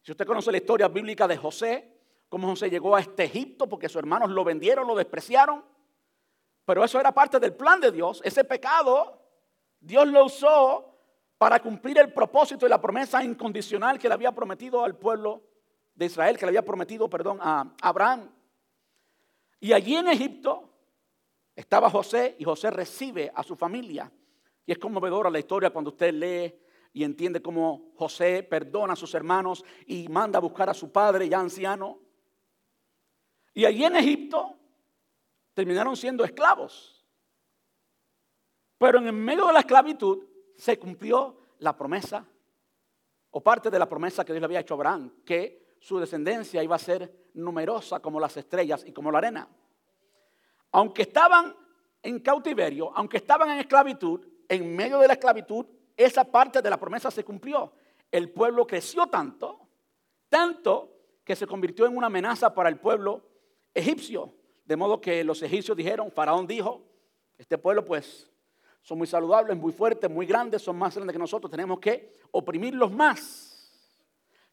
[0.00, 1.91] Si usted conoce la historia bíblica de José,
[2.32, 5.62] cómo José llegó a este Egipto porque sus hermanos lo vendieron, lo despreciaron.
[6.64, 8.22] Pero eso era parte del plan de Dios.
[8.24, 9.20] Ese pecado
[9.78, 10.96] Dios lo usó
[11.36, 15.42] para cumplir el propósito y la promesa incondicional que le había prometido al pueblo
[15.94, 18.30] de Israel, que le había prometido, perdón, a Abraham.
[19.60, 20.70] Y allí en Egipto
[21.54, 24.10] estaba José y José recibe a su familia.
[24.64, 26.58] Y es conmovedora la historia cuando usted lee
[26.94, 31.28] y entiende cómo José perdona a sus hermanos y manda a buscar a su padre
[31.28, 31.98] ya anciano.
[33.54, 34.56] Y allí en Egipto
[35.54, 37.04] terminaron siendo esclavos.
[38.78, 40.24] Pero en medio de la esclavitud
[40.56, 42.26] se cumplió la promesa,
[43.30, 46.62] o parte de la promesa que Dios le había hecho a Abraham, que su descendencia
[46.62, 49.48] iba a ser numerosa como las estrellas y como la arena.
[50.72, 51.54] Aunque estaban
[52.02, 56.78] en cautiverio, aunque estaban en esclavitud, en medio de la esclavitud, esa parte de la
[56.78, 57.72] promesa se cumplió.
[58.10, 59.68] El pueblo creció tanto,
[60.28, 60.92] tanto
[61.24, 63.31] que se convirtió en una amenaza para el pueblo
[63.74, 64.34] egipcio.
[64.64, 66.82] De modo que los egipcios dijeron, Faraón dijo,
[67.36, 68.30] este pueblo pues
[68.82, 72.92] son muy saludables, muy fuertes, muy grandes, son más grandes que nosotros, tenemos que oprimirlos
[72.92, 73.48] más.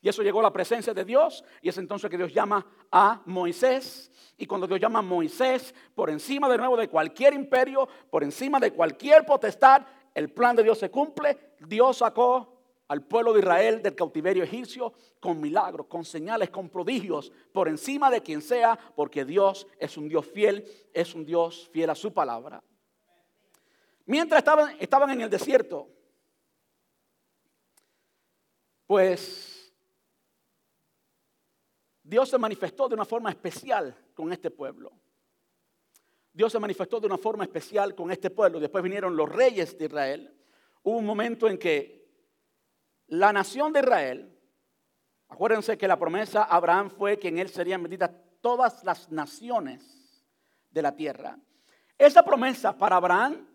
[0.02, 3.22] Y eso llegó a la presencia de Dios y es entonces que Dios llama a
[3.26, 4.12] Moisés.
[4.38, 8.60] Y cuando Dios llama a Moisés, por encima de nuevo de cualquier imperio, por encima
[8.60, 11.56] de cualquier potestad, el plan de Dios se cumple.
[11.60, 12.59] Dios sacó
[12.90, 18.10] al pueblo de Israel del cautiverio egipcio con milagros, con señales, con prodigios, por encima
[18.10, 22.12] de quien sea, porque Dios es un Dios fiel, es un Dios fiel a su
[22.12, 22.64] palabra.
[24.06, 25.88] Mientras estaban, estaban en el desierto,
[28.88, 29.72] pues
[32.02, 34.92] Dios se manifestó de una forma especial con este pueblo.
[36.34, 38.60] Dios se manifestó de una forma especial con este pueblo.
[38.60, 40.36] Después vinieron los reyes de Israel.
[40.82, 41.99] Hubo un momento en que
[43.10, 44.40] la nación de Israel,
[45.28, 50.24] acuérdense que la promesa a Abraham fue que en él serían benditas todas las naciones
[50.70, 51.38] de la tierra.
[51.98, 53.48] Esa promesa para Abraham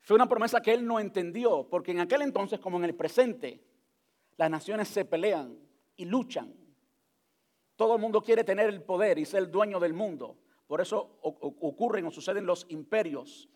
[0.00, 3.62] fue una promesa que él no entendió, porque en aquel entonces, como en el presente,
[4.36, 5.58] las naciones se pelean
[5.96, 6.54] y luchan.
[7.76, 10.38] Todo el mundo quiere tener el poder y ser el dueño del mundo.
[10.66, 13.48] Por eso ocurren o suceden los imperios.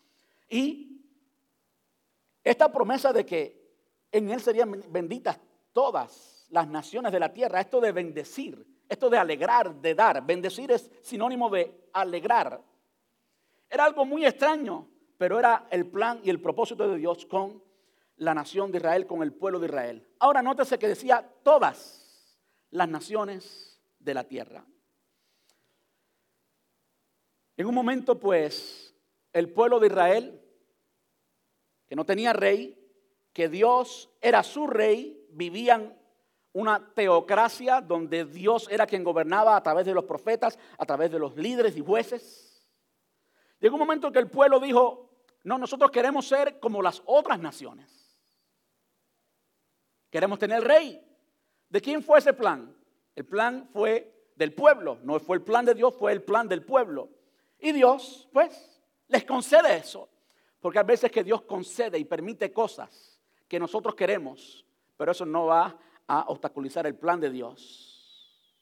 [0.49, 1.03] Y
[2.45, 3.58] esta promesa de que
[4.13, 5.39] en él serían benditas
[5.73, 10.71] todas las naciones de la tierra, esto de bendecir, esto de alegrar, de dar, bendecir
[10.73, 12.63] es sinónimo de alegrar.
[13.69, 17.63] Era algo muy extraño pero era el plan y el propósito de Dios con
[18.17, 20.09] la nación de Israel, con el pueblo de Israel.
[20.21, 22.39] Ahora nótese que decía todas
[22.71, 24.65] las naciones de la tierra.
[27.57, 28.95] En un momento, pues,
[29.33, 30.41] el pueblo de Israel,
[31.89, 32.78] que no tenía rey,
[33.33, 35.97] que Dios era su rey, vivían
[36.53, 41.19] una teocracia donde Dios era quien gobernaba a través de los profetas, a través de
[41.19, 42.69] los líderes y jueces.
[43.61, 45.11] Llegó un momento en que el pueblo dijo,
[45.45, 48.19] no, nosotros queremos ser como las otras naciones.
[50.11, 51.05] Queremos tener rey.
[51.69, 52.75] ¿De quién fue ese plan?
[53.15, 54.99] El plan fue del pueblo.
[55.03, 57.11] No fue el plan de Dios, fue el plan del pueblo.
[57.59, 60.09] Y Dios, pues, les concede eso.
[60.61, 63.18] Porque a veces que Dios concede y permite cosas
[63.49, 64.65] que nosotros queremos,
[64.97, 68.55] pero eso no va a obstaculizar el plan de Dios.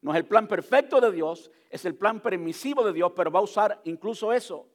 [0.00, 3.40] No es el plan perfecto de Dios, es el plan permisivo de Dios, pero va
[3.40, 4.72] a usar incluso eso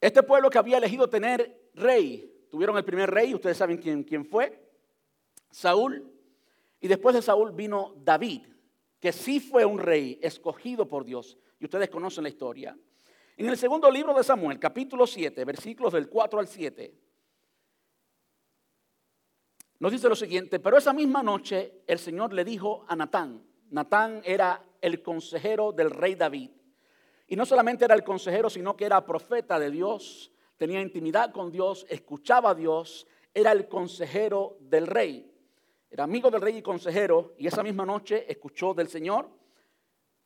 [0.00, 4.24] Este pueblo que había elegido tener rey, tuvieron el primer rey, ustedes saben quién, quién
[4.24, 4.62] fue,
[5.50, 6.12] Saúl,
[6.80, 8.42] y después de Saúl vino David,
[9.00, 12.78] que sí fue un rey escogido por Dios, y ustedes conocen la historia.
[13.38, 16.94] En el segundo libro de Samuel, capítulo 7, versículos del 4 al 7,
[19.78, 24.22] nos dice lo siguiente, pero esa misma noche el Señor le dijo a Natán, Natán
[24.24, 26.50] era el consejero del rey David,
[27.26, 31.52] y no solamente era el consejero, sino que era profeta de Dios, tenía intimidad con
[31.52, 35.30] Dios, escuchaba a Dios, era el consejero del rey.
[35.90, 39.28] Era amigo del rey y consejero, y esa misma noche escuchó del Señor.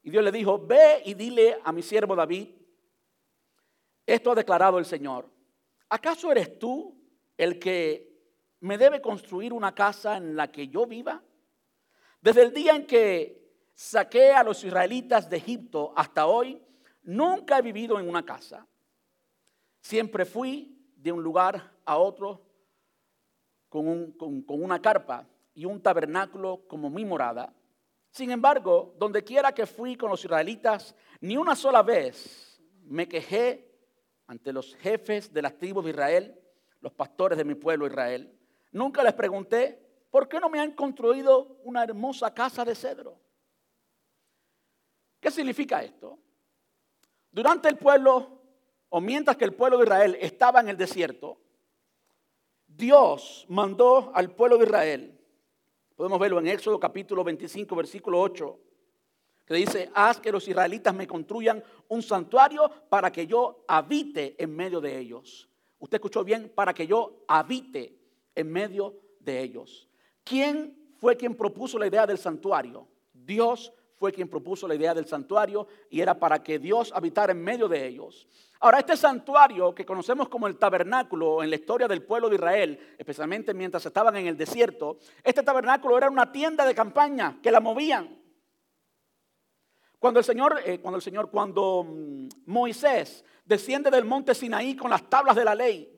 [0.02, 2.59] Y Dios le dijo, ve y dile a mi siervo David,
[4.14, 5.28] esto ha declarado el Señor.
[5.88, 6.96] ¿Acaso eres tú
[7.36, 8.08] el que
[8.60, 11.22] me debe construir una casa en la que yo viva?
[12.20, 13.40] Desde el día en que
[13.74, 16.62] saqué a los israelitas de Egipto hasta hoy,
[17.02, 18.66] Nunca he vivido en una casa.
[19.80, 22.46] Siempre fui de un lugar a otro
[23.68, 24.14] con,
[24.48, 27.54] una carpa y un tabernáculo como mi morada.
[28.10, 33.69] Sin embargo, donde quiera que fui con los israelitas, ni una sola vez me quejé
[34.30, 36.40] ante los jefes de las tribus de Israel,
[36.80, 38.32] los pastores de mi pueblo Israel.
[38.70, 43.18] Nunca les pregunté, ¿por qué no me han construido una hermosa casa de cedro?
[45.18, 46.16] ¿Qué significa esto?
[47.32, 48.40] Durante el pueblo,
[48.90, 51.40] o mientras que el pueblo de Israel estaba en el desierto,
[52.68, 55.20] Dios mandó al pueblo de Israel,
[55.96, 58.60] podemos verlo en Éxodo capítulo 25, versículo 8,
[59.50, 64.54] que dice, haz que los israelitas me construyan un santuario para que yo habite en
[64.54, 65.48] medio de ellos.
[65.80, 67.98] Usted escuchó bien, para que yo habite
[68.36, 69.88] en medio de ellos.
[70.22, 72.86] ¿Quién fue quien propuso la idea del santuario?
[73.12, 77.42] Dios fue quien propuso la idea del santuario y era para que Dios habitara en
[77.42, 78.28] medio de ellos.
[78.60, 82.94] Ahora, este santuario que conocemos como el tabernáculo en la historia del pueblo de Israel,
[82.96, 87.58] especialmente mientras estaban en el desierto, este tabernáculo era una tienda de campaña que la
[87.58, 88.19] movían.
[90.00, 91.86] Cuando el Señor, eh, cuando el Señor, cuando
[92.46, 95.94] Moisés desciende del monte Sinaí con las tablas de la ley,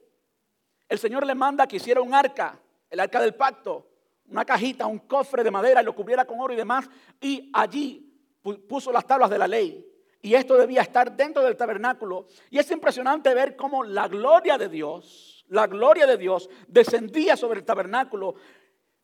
[0.89, 2.61] el Señor le manda que hiciera un arca,
[2.91, 3.87] el arca del pacto,
[4.27, 8.13] una cajita, un cofre de madera y lo cubriera con oro y demás, y allí
[8.69, 9.87] puso las tablas de la ley.
[10.21, 12.27] Y esto debía estar dentro del tabernáculo.
[12.51, 17.61] Y es impresionante ver cómo la gloria de Dios, la gloria de Dios descendía sobre
[17.61, 18.35] el tabernáculo,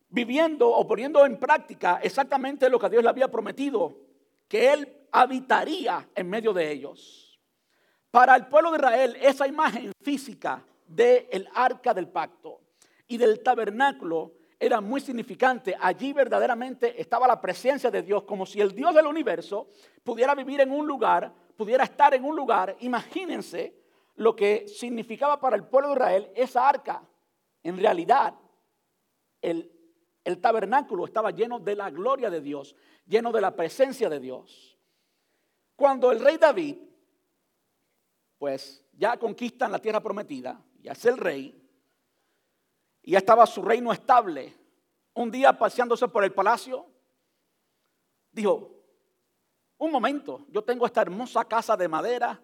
[0.09, 4.08] viviendo o poniendo en práctica exactamente lo que Dios le había prometido,
[4.49, 7.39] que Él habitaría en medio de ellos.
[8.11, 12.59] Para el pueblo de Israel, esa imagen física del arca del pacto
[13.07, 15.77] y del tabernáculo era muy significante.
[15.79, 19.67] Allí verdaderamente estaba la presencia de Dios, como si el Dios del universo
[20.03, 22.75] pudiera vivir en un lugar, pudiera estar en un lugar.
[22.79, 23.75] Imagínense
[24.15, 27.03] lo que significaba para el pueblo de Israel esa arca.
[27.61, 28.33] En realidad,
[29.41, 29.71] el,
[30.23, 34.77] el tabernáculo estaba lleno de la gloria de Dios, lleno de la presencia de Dios.
[35.75, 36.77] Cuando el rey David,
[38.37, 41.55] pues ya conquistan la tierra prometida, ya es el rey,
[43.01, 44.55] y ya estaba su reino estable.
[45.13, 46.85] Un día paseándose por el palacio,
[48.31, 48.75] dijo,
[49.77, 52.41] un momento, yo tengo esta hermosa casa de madera,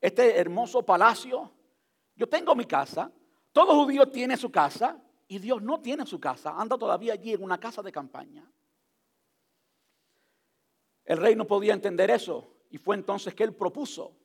[0.00, 1.50] este hermoso palacio,
[2.14, 3.10] yo tengo mi casa,
[3.52, 7.42] todo judío tiene su casa y Dios no tiene su casa, anda todavía allí en
[7.42, 8.50] una casa de campaña.
[11.04, 14.16] El rey no podía entender eso y fue entonces que él propuso,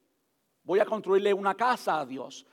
[0.64, 2.48] voy a construirle una casa a Dios,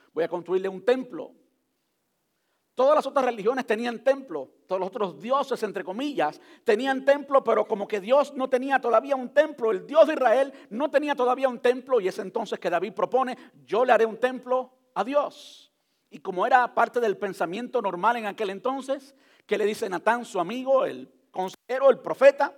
[16.11, 19.15] Y como era parte del pensamiento normal en aquel entonces,
[19.47, 22.55] que le dice Natán, su amigo, el consejero, el profeta,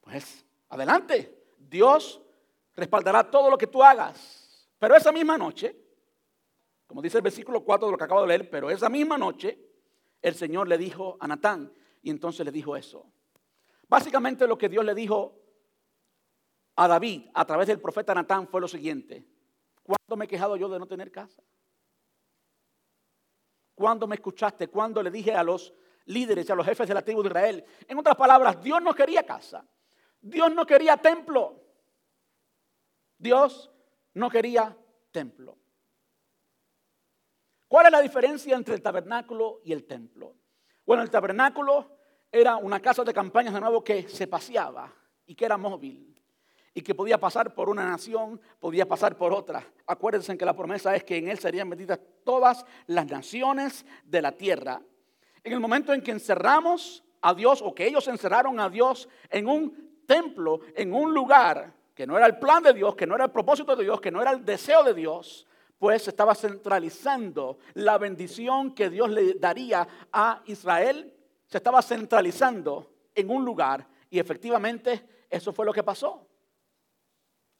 [0.00, 2.22] pues adelante, Dios
[2.74, 4.66] respaldará todo lo que tú hagas.
[4.78, 5.76] Pero esa misma noche,
[6.86, 9.58] como dice el versículo 4 de lo que acabo de leer, pero esa misma noche
[10.22, 11.70] el Señor le dijo a Natán
[12.02, 13.06] y entonces le dijo eso.
[13.88, 15.38] Básicamente lo que Dios le dijo
[16.76, 19.26] a David a través del profeta Natán fue lo siguiente.
[19.82, 21.42] ¿Cuándo me he quejado yo de no tener casa?
[23.80, 24.68] ¿Cuándo me escuchaste?
[24.68, 25.72] ¿Cuándo le dije a los
[26.04, 27.64] líderes y a los jefes de la tribu de Israel?
[27.88, 29.66] En otras palabras, Dios no quería casa.
[30.20, 31.58] Dios no quería templo.
[33.16, 33.70] Dios
[34.12, 34.76] no quería
[35.10, 35.56] templo.
[37.68, 40.36] ¿Cuál es la diferencia entre el tabernáculo y el templo?
[40.84, 44.92] Bueno, el tabernáculo era una casa de campañas de nuevo que se paseaba
[45.24, 46.19] y que era móvil
[46.72, 49.64] y que podía pasar por una nación, podía pasar por otra.
[49.86, 54.32] Acuérdense que la promesa es que en él serían benditas todas las naciones de la
[54.32, 54.80] tierra.
[55.42, 59.48] En el momento en que encerramos a Dios o que ellos encerraron a Dios en
[59.48, 63.24] un templo, en un lugar que no era el plan de Dios, que no era
[63.24, 65.46] el propósito de Dios, que no era el deseo de Dios,
[65.78, 71.12] pues estaba centralizando la bendición que Dios le daría a Israel,
[71.46, 76.29] se estaba centralizando en un lugar y efectivamente eso fue lo que pasó.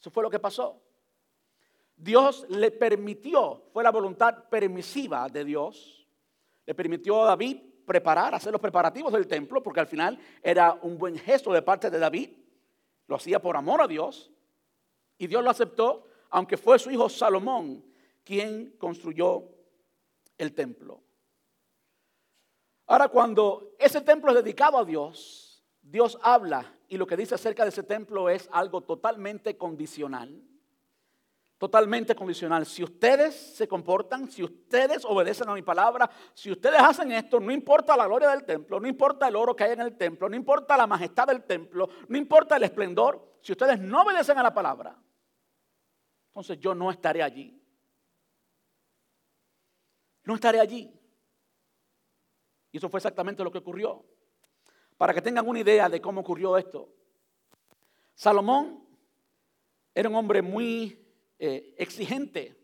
[0.01, 0.81] Eso fue lo que pasó.
[1.95, 6.07] Dios le permitió, fue la voluntad permisiva de Dios,
[6.65, 10.97] le permitió a David preparar, hacer los preparativos del templo, porque al final era un
[10.97, 12.31] buen gesto de parte de David,
[13.07, 14.31] lo hacía por amor a Dios,
[15.19, 17.85] y Dios lo aceptó, aunque fue su hijo Salomón
[18.25, 19.45] quien construyó
[20.39, 21.03] el templo.
[22.87, 27.63] Ahora, cuando ese templo es dedicado a Dios, Dios habla y lo que dice acerca
[27.63, 30.43] de ese templo es algo totalmente condicional.
[31.57, 32.67] Totalmente condicional.
[32.67, 37.51] Si ustedes se comportan, si ustedes obedecen a mi palabra, si ustedes hacen esto, no
[37.51, 40.37] importa la gloria del templo, no importa el oro que hay en el templo, no
[40.37, 44.53] importa la majestad del templo, no importa el esplendor, si ustedes no obedecen a la
[44.53, 44.97] palabra,
[46.29, 47.61] entonces yo no estaré allí
[50.31, 50.93] no estaré allí.
[52.73, 54.05] Y eso fue exactamente lo que ocurrió.
[55.01, 56.87] Para que tengan una idea de cómo ocurrió esto.
[58.15, 58.87] Salomón
[59.95, 61.03] era un hombre muy
[61.39, 62.55] eh, exigente,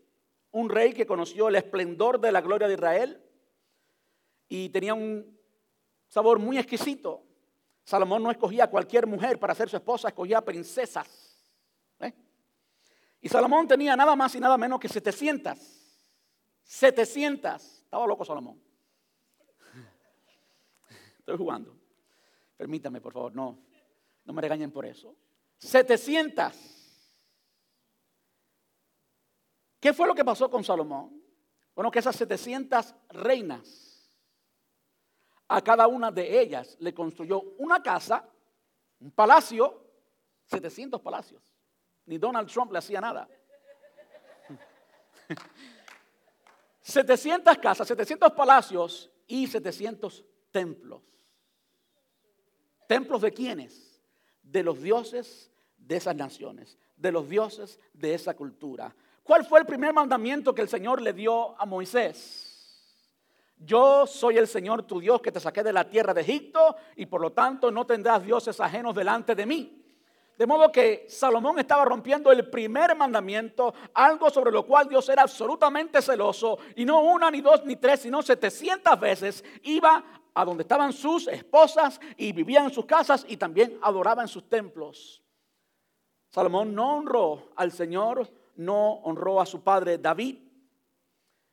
[0.51, 3.23] un rey que conoció el esplendor de la gloria de Israel
[4.47, 5.35] y tenía un
[6.09, 7.23] sabor muy exquisito.
[7.83, 11.43] Salomón no escogía a cualquier mujer para ser su esposa, escogía princesas.
[12.01, 12.13] ¿eh?
[13.19, 15.57] Y Salomón tenía nada más y nada menos que 700
[16.61, 17.63] 700.
[17.63, 18.61] Estaba loco Salomón.
[21.17, 21.76] Estoy jugando.
[22.57, 23.59] Permítame, por favor, no,
[24.25, 25.15] no me regañen por eso.
[25.59, 26.77] 700.
[29.79, 31.21] ¿Qué fue lo que pasó con Salomón?
[31.75, 34.11] Bueno, que esas 700 reinas,
[35.47, 38.27] a cada una de ellas le construyó una casa,
[38.99, 39.85] un palacio,
[40.45, 41.41] 700 palacios.
[42.05, 43.29] Ni Donald Trump le hacía nada.
[46.81, 51.03] 700 casas, 700 palacios y 700 templos.
[52.87, 54.01] ¿Templos de quiénes?
[54.41, 58.95] De los dioses de esas naciones, de los dioses de esa cultura.
[59.23, 62.47] ¿Cuál fue el primer mandamiento que el Señor le dio a Moisés?
[63.59, 67.07] Yo soy el Señor tu Dios que te saqué de la tierra de Egipto y
[67.07, 69.83] por lo tanto no tendrás dioses ajenos delante de mí.
[70.37, 75.23] De modo que Salomón estaba rompiendo el primer mandamiento, algo sobre lo cual Dios era
[75.23, 80.03] absolutamente celoso, y no una, ni dos, ni tres, sino 700 veces iba
[80.37, 84.47] a donde estaban sus esposas y vivía en sus casas y también adoraba en sus
[84.47, 85.23] templos.
[86.29, 90.37] Salomón no honró al Señor, no honró a su padre David,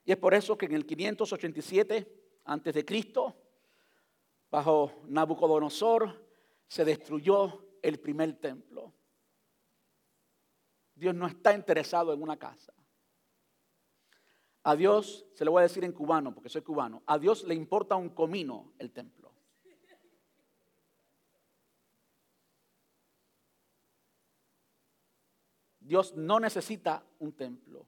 [0.05, 3.35] y es por eso que en el 587 antes de Cristo,
[4.51, 6.23] bajo Nabucodonosor,
[6.69, 8.93] se destruyó el primer templo.
[10.95, 12.75] Dios no está interesado en una casa.
[14.65, 17.55] A Dios, se lo voy a decir en cubano, porque soy cubano, a Dios le
[17.55, 19.31] importa un comino el templo.
[25.81, 27.87] Dios no necesita un templo.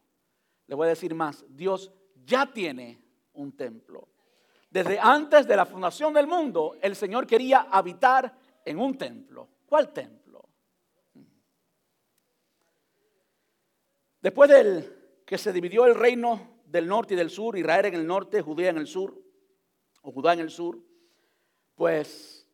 [0.66, 1.90] Le voy a decir más, Dios
[2.26, 3.02] ya tiene
[3.32, 4.08] un templo.
[4.68, 9.48] Desde antes de la fundación del mundo, el Señor quería habitar en un templo.
[9.64, 10.46] ¿Cuál templo?
[14.20, 18.06] Después del que se dividió el reino del norte y del sur, Israel en el
[18.06, 19.18] norte, Judea en el sur,
[20.02, 20.78] o Judá en el sur,
[21.74, 22.46] pues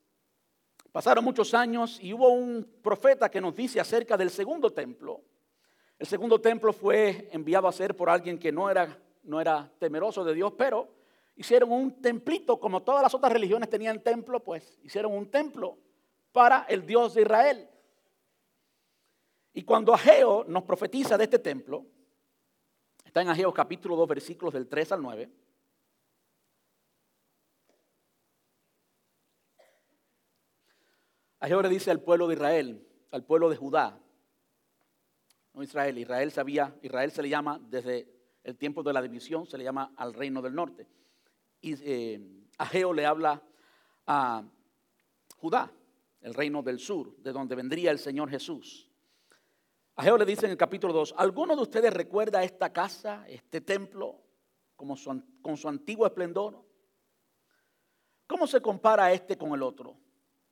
[0.90, 5.22] pasaron muchos años y hubo un profeta que nos dice acerca del segundo templo.
[5.98, 10.24] El segundo templo fue enviado a ser por alguien que no era, no era temeroso
[10.24, 10.88] de Dios, pero
[11.36, 15.78] hicieron un templito, como todas las otras religiones tenían templo, pues hicieron un templo
[16.32, 17.68] para el Dios de Israel.
[19.54, 21.84] Y cuando Ageo nos profetiza de este templo,
[23.12, 25.30] está en Ageo capítulo 2, versículos del 3 al 9.
[31.40, 34.00] Ageo le dice al pueblo de Israel, al pueblo de Judá,
[35.52, 38.08] no Israel, Israel sabía, Israel se le llama desde
[38.44, 40.88] el tiempo de la división, se le llama al reino del norte.
[41.60, 43.42] Y eh, Ageo le habla
[44.06, 44.42] a
[45.36, 45.70] Judá,
[46.22, 48.88] el reino del sur, de donde vendría el Señor Jesús.
[49.96, 54.22] Ageo le dice en el capítulo 2, ¿alguno de ustedes recuerda esta casa, este templo,
[54.74, 54.96] como
[55.42, 56.64] con su antiguo esplendor?
[58.26, 59.98] ¿Cómo se compara este con el otro?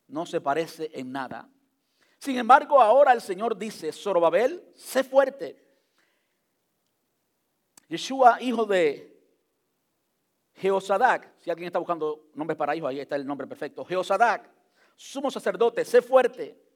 [0.08, 1.48] No se parece en nada.
[2.18, 5.56] Sin embargo, ahora el Señor dice, Zorobabel, sé fuerte.
[7.88, 9.18] Yeshua, hijo de
[10.52, 13.86] Jeosadac, si alguien está buscando nombres para hijos, ahí está el nombre perfecto.
[13.86, 14.50] Jeosadac,
[14.94, 16.69] sumo sacerdote, sé fuerte.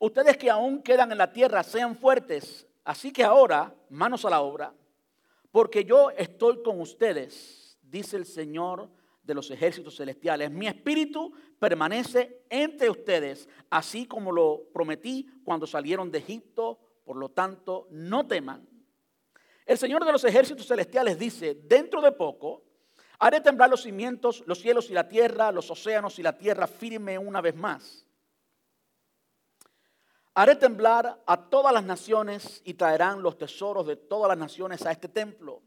[0.00, 2.66] Ustedes que aún quedan en la tierra, sean fuertes.
[2.84, 4.74] Así que ahora, manos a la obra,
[5.52, 8.90] porque yo estoy con ustedes, dice el Señor
[9.22, 10.50] de los ejércitos celestiales.
[10.50, 16.80] Mi espíritu permanece entre ustedes, así como lo prometí cuando salieron de Egipto.
[17.04, 18.66] Por lo tanto, no teman.
[19.66, 22.64] El Señor de los ejércitos celestiales dice, dentro de poco,
[23.22, 27.18] Haré temblar los cimientos, los cielos y la tierra, los océanos y la tierra firme
[27.18, 28.06] una vez más.
[30.34, 34.92] Haré temblar a todas las naciones y traerán los tesoros de todas las naciones a
[34.92, 35.62] este templo.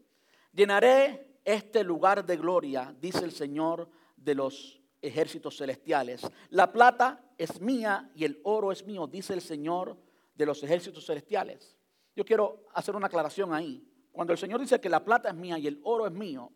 [0.52, 6.22] Llenaré este lugar de gloria, dice el Señor de los ejércitos celestiales.
[6.48, 9.98] La plata es mía y el oro es mío, dice el Señor
[10.34, 11.76] de los ejércitos celestiales.
[12.16, 13.86] Yo quiero hacer una aclaración ahí.
[14.12, 16.52] Cuando el Señor dice que la plata es mía y el oro es mío,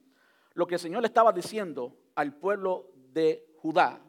[0.54, 4.00] lo que el Señor le estaba diciendo al pueblo de Judá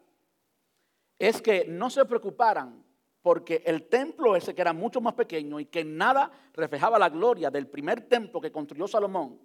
[1.17, 2.85] es que no se preocuparan
[3.21, 7.49] porque el templo ese que era mucho más pequeño y que nada reflejaba la gloria
[7.49, 9.39] del primer templo que construyó Salomón,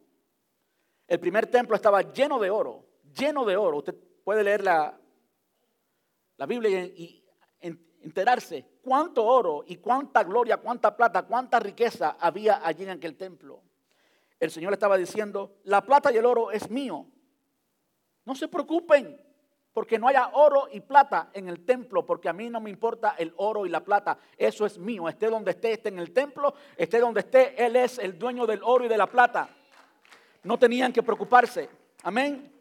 [1.07, 3.79] el primer templo estaba lleno de oro, lleno de oro.
[3.79, 3.95] Usted
[4.25, 4.99] puede leer la,
[6.37, 7.20] la Biblia y,
[8.01, 13.62] enterarse cuánto oro y cuánta gloria, cuánta plata, cuánta riqueza había allí en aquel templo
[14.45, 17.07] el Señor estaba diciendo, la plata y el oro es mío.
[18.25, 19.20] No se preocupen
[19.75, 23.16] porque no haya oro y plata en el templo, porque a mí no me importa
[23.18, 25.09] el oro y la plata, eso es mío.
[25.09, 28.62] Esté donde esté, esté en el templo, esté donde esté, Él es el dueño del
[28.62, 29.49] oro y de la plata.
[30.45, 31.68] No tenían que preocuparse.
[32.05, 32.53] Amén.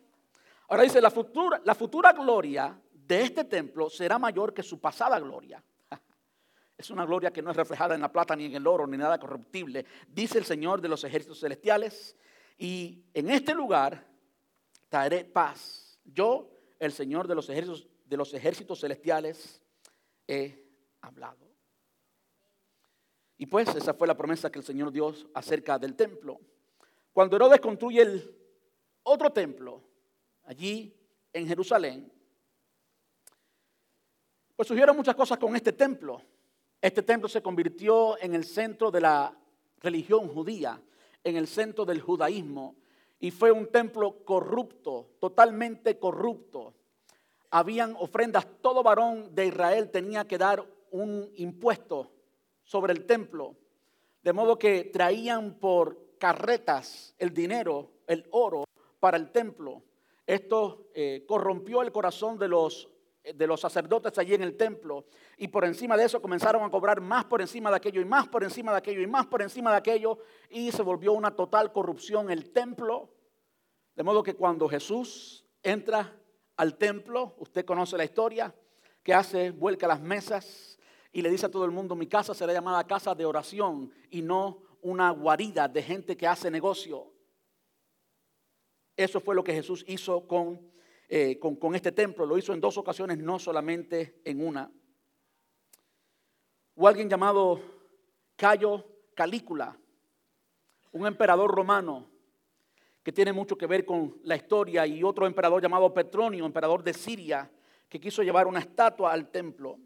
[0.69, 5.19] Ahora dice, la futura, la futura gloria de este templo será mayor que su pasada
[5.19, 5.63] gloria.
[6.75, 8.97] Es una gloria que no es reflejada en la plata, ni en el oro, ni
[8.97, 12.17] nada corruptible, dice el Señor de los ejércitos celestiales.
[12.57, 14.03] Y en este lugar
[14.89, 15.99] traeré paz.
[16.03, 19.61] Yo, el Señor de los ejércitos, de los ejércitos celestiales,
[20.27, 20.63] he
[21.01, 21.47] hablado.
[23.37, 26.39] Y pues esa fue la promesa que el Señor dio acerca del templo.
[27.11, 28.35] Cuando Herodes construye el
[29.03, 29.83] otro templo,
[30.43, 30.95] allí
[31.31, 32.11] en Jerusalén,
[34.55, 36.21] pues surgieron muchas cosas con este templo.
[36.81, 39.37] Este templo se convirtió en el centro de la
[39.79, 40.81] religión judía,
[41.23, 42.75] en el centro del judaísmo,
[43.23, 46.73] y fue un templo corrupto, totalmente corrupto.
[47.51, 52.11] Habían ofrendas, todo varón de Israel tenía que dar un impuesto
[52.65, 53.55] sobre el templo,
[54.23, 58.65] de modo que traían por carretas el dinero, el oro
[58.99, 59.83] para el templo.
[60.27, 62.89] Esto eh, corrompió el corazón de los,
[63.23, 65.05] de los sacerdotes allí en el templo
[65.37, 68.27] y por encima de eso comenzaron a cobrar más por encima de aquello y más
[68.27, 70.17] por encima de aquello y más por encima de aquello
[70.49, 73.12] y se volvió una total corrupción el templo.
[73.95, 76.19] De modo que cuando Jesús entra
[76.57, 78.53] al templo, usted conoce la historia,
[79.03, 80.79] que hace, vuelca las mesas
[81.11, 84.21] y le dice a todo el mundo, mi casa será llamada casa de oración y
[84.21, 87.11] no una guarida de gente que hace negocio.
[88.95, 90.25] Eso fue lo que Jesús hizo
[91.09, 92.25] eh, con, con, este templo.
[92.25, 94.71] Lo hizo en dos ocasiones, no solamente en una.
[96.75, 97.59] O alguien llamado
[98.35, 98.85] Cayo
[99.15, 99.77] Calícula,
[100.91, 102.12] un emperador romano
[103.03, 106.93] que tiene mucho que ver con la historia, y otro emperador llamado Petronio, emperador de
[106.93, 107.51] Siria,
[107.89, 109.77] que quiso llevar una estatua al templo.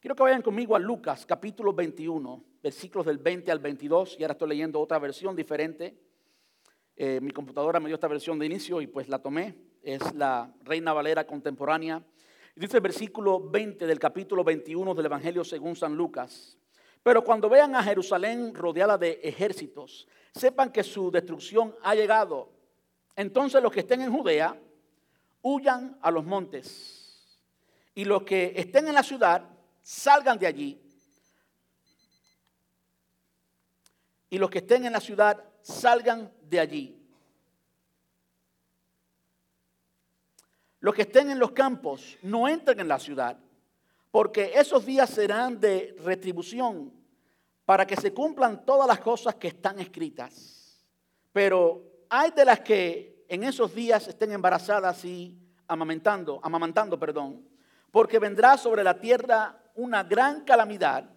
[0.00, 4.32] Quiero que vayan conmigo a Lucas capítulo 21, versículos del 20 al 22, y ahora
[4.32, 5.98] estoy leyendo otra versión diferente.
[6.96, 9.56] Eh, mi computadora me dio esta versión de inicio y pues la tomé.
[9.82, 12.02] Es la Reina Valera contemporánea.
[12.54, 16.56] dice el versículo 20 del capítulo 21 del Evangelio según San Lucas.
[17.02, 22.50] Pero cuando vean a Jerusalén rodeada de ejércitos, sepan que su destrucción ha llegado.
[23.16, 24.60] Entonces los que estén en Judea,
[25.42, 27.38] huyan a los montes.
[27.94, 29.48] Y los que estén en la ciudad,
[29.82, 30.80] salgan de allí.
[34.30, 37.00] Y los que estén en la ciudad, salgan de allí.
[40.80, 43.38] Los que estén en los campos no entren en la ciudad,
[44.10, 46.92] porque esos días serán de retribución
[47.64, 50.84] para que se cumplan todas las cosas que están escritas.
[51.32, 55.36] Pero hay de las que en esos días estén embarazadas y
[55.66, 57.46] amamantando, amamantando, perdón,
[57.90, 61.10] porque vendrá sobre la tierra una gran calamidad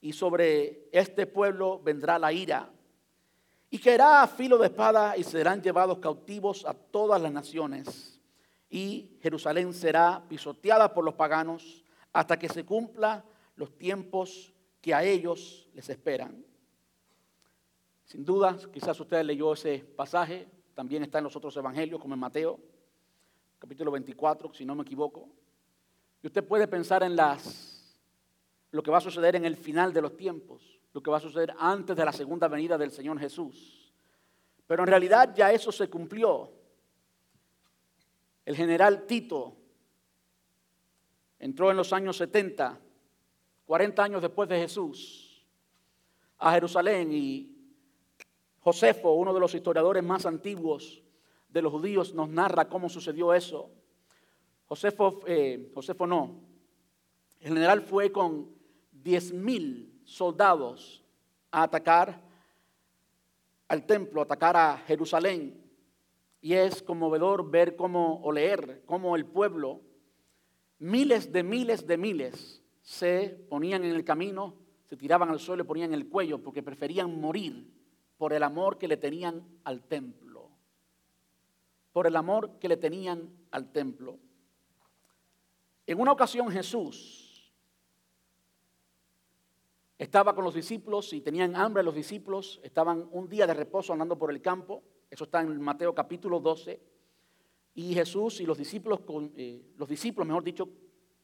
[0.00, 2.70] y sobre este pueblo vendrá la ira
[3.70, 8.20] y caerá a filo de espada y serán llevados cautivos a todas las naciones.
[8.68, 13.24] Y Jerusalén será pisoteada por los paganos hasta que se cumpla
[13.54, 16.44] los tiempos que a ellos les esperan.
[18.04, 22.20] Sin duda, quizás usted leyó ese pasaje, también está en los otros evangelios, como en
[22.20, 22.58] Mateo,
[23.58, 25.28] capítulo 24, si no me equivoco.
[26.22, 27.96] Y usted puede pensar en las,
[28.70, 31.20] lo que va a suceder en el final de los tiempos lo que va a
[31.20, 33.92] suceder antes de la segunda venida del Señor Jesús.
[34.66, 36.52] Pero en realidad ya eso se cumplió.
[38.44, 39.56] El general Tito
[41.38, 42.78] entró en los años 70,
[43.70, 45.46] 40 años después de Jesús,
[46.38, 47.56] a Jerusalén y
[48.58, 51.04] Josefo, uno de los historiadores más antiguos
[51.48, 53.70] de los judíos, nos narra cómo sucedió eso.
[54.66, 56.40] Josefo, eh, Josefo no,
[57.38, 58.48] el general fue con
[58.90, 61.04] diez mil soldados
[61.52, 62.20] a atacar
[63.68, 65.64] al templo, atacar a Jerusalén.
[66.40, 69.80] Y es conmovedor ver cómo, o leer cómo el pueblo,
[70.80, 74.54] miles de miles de miles, se ponían en el camino,
[74.88, 77.70] se tiraban al suelo y ponían el cuello porque preferían morir
[78.16, 80.50] por el amor que le tenían al templo.
[81.92, 84.18] Por el amor que le tenían al templo.
[85.86, 87.52] En una ocasión Jesús
[89.98, 94.18] estaba con los discípulos y tenían hambre los discípulos, estaban un día de reposo andando
[94.18, 96.80] por el campo, eso está en Mateo capítulo 12,
[97.74, 99.00] y Jesús y los discípulos,
[99.36, 100.68] eh, los discípulos, mejor dicho,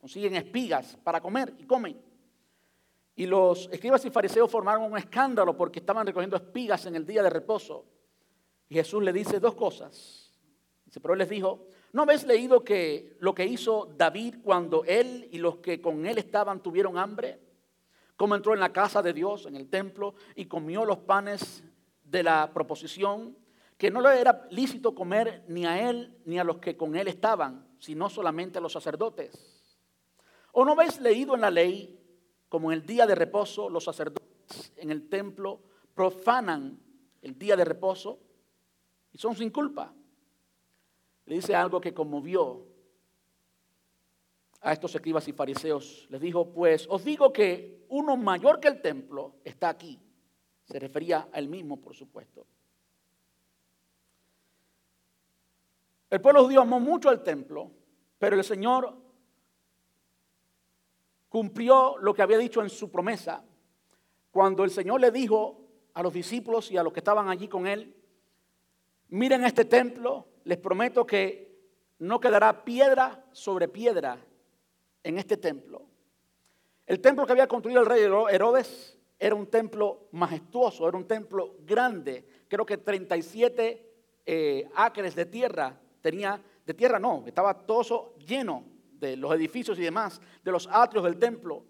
[0.07, 2.01] consiguen espigas para comer y comen.
[3.17, 7.25] Y los escribas y fariseos formaron un escándalo porque estaban recogiendo espigas en el día
[7.25, 7.85] de reposo.
[8.69, 10.33] Y Jesús le dice dos cosas.
[11.03, 15.39] Pero él les dijo, ¿no habéis leído que lo que hizo David cuando él y
[15.39, 17.41] los que con él estaban tuvieron hambre?
[18.17, 21.65] cómo entró en la casa de Dios, en el templo, y comió los panes
[22.05, 23.37] de la proposición,
[23.77, 27.09] que no le era lícito comer ni a él ni a los que con él
[27.09, 29.56] estaban, sino solamente a los sacerdotes.
[30.59, 32.01] ¿O no habéis leído en la ley,
[32.49, 35.61] como en el día de reposo, los sacerdotes en el templo
[35.95, 36.81] profanan
[37.21, 38.19] el día de reposo
[39.13, 39.93] y son sin culpa?
[41.27, 42.65] Le dice algo que conmovió
[44.63, 48.81] a estos escribas y fariseos, les dijo, pues os digo que uno mayor que el
[48.81, 50.01] templo está aquí.
[50.65, 52.47] Se refería a él mismo, por supuesto.
[56.09, 57.71] El pueblo judío amó mucho al templo,
[58.19, 59.05] pero el Señor
[61.37, 63.45] cumplió lo que había dicho en su promesa.
[64.31, 65.61] Cuando el Señor le dijo
[65.93, 67.95] a los discípulos y a los que estaban allí con él,
[69.11, 71.61] miren este templo, les prometo que
[71.99, 74.17] no quedará piedra sobre piedra
[75.03, 75.83] en este templo.
[76.87, 81.57] El templo que había construido el rey Herodes era un templo majestuoso, era un templo
[81.67, 88.76] grande, creo que 37 eh, acres de tierra tenía, de tierra no, estaba todo lleno
[88.99, 91.65] de los edificios y demás, de los atrios del templo.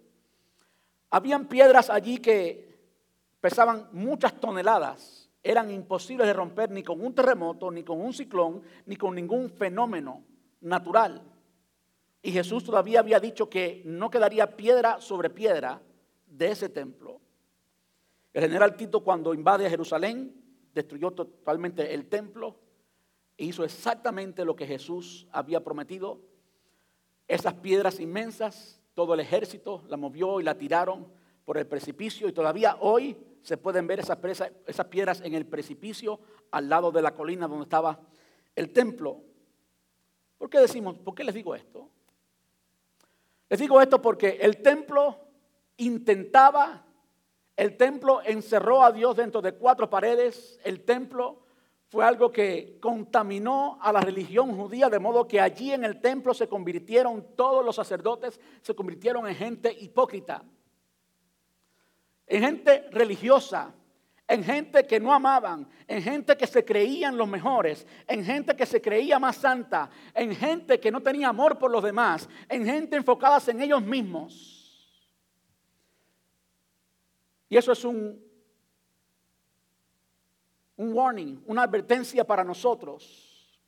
[1.11, 2.77] Habían piedras allí que
[3.41, 8.63] pesaban muchas toneladas, eran imposibles de romper ni con un terremoto, ni con un ciclón,
[8.87, 10.25] ni con ningún fenómeno
[10.61, 11.23] natural.
[12.21, 15.81] Y Jesús todavía había dicho que no quedaría piedra sobre piedra
[16.27, 17.21] de ese templo.
[18.33, 20.35] El general Tito cuando invade a Jerusalén
[20.75, 22.59] destruyó totalmente el templo
[23.39, 26.21] e hizo exactamente lo que Jesús había prometido.
[27.29, 31.07] Esas piedras inmensas, todo el ejército la movió y la tiraron
[31.45, 34.19] por el precipicio y todavía hoy se pueden ver esas,
[34.67, 36.19] esas piedras en el precipicio
[36.51, 38.01] al lado de la colina donde estaba
[38.55, 39.23] el templo.
[40.39, 41.89] ¿Por qué decimos, por qué les digo esto?
[43.49, 45.17] Les digo esto porque el templo
[45.77, 46.85] intentaba,
[47.57, 51.46] el templo encerró a Dios dentro de cuatro paredes, el templo
[51.89, 56.35] fue algo que contaminó a la religión judía, de modo que allí en el templo
[56.35, 60.43] se convirtieron todos los sacerdotes, se convirtieron en gente hipócrita,
[62.27, 63.73] en gente religiosa,
[64.27, 68.67] en gente que no amaban, en gente que se creían los mejores, en gente que
[68.67, 72.97] se creía más santa, en gente que no tenía amor por los demás, en gente
[72.97, 74.57] enfocada en ellos mismos.
[77.49, 78.26] Y eso es un
[80.77, 83.61] un warning, una advertencia para nosotros,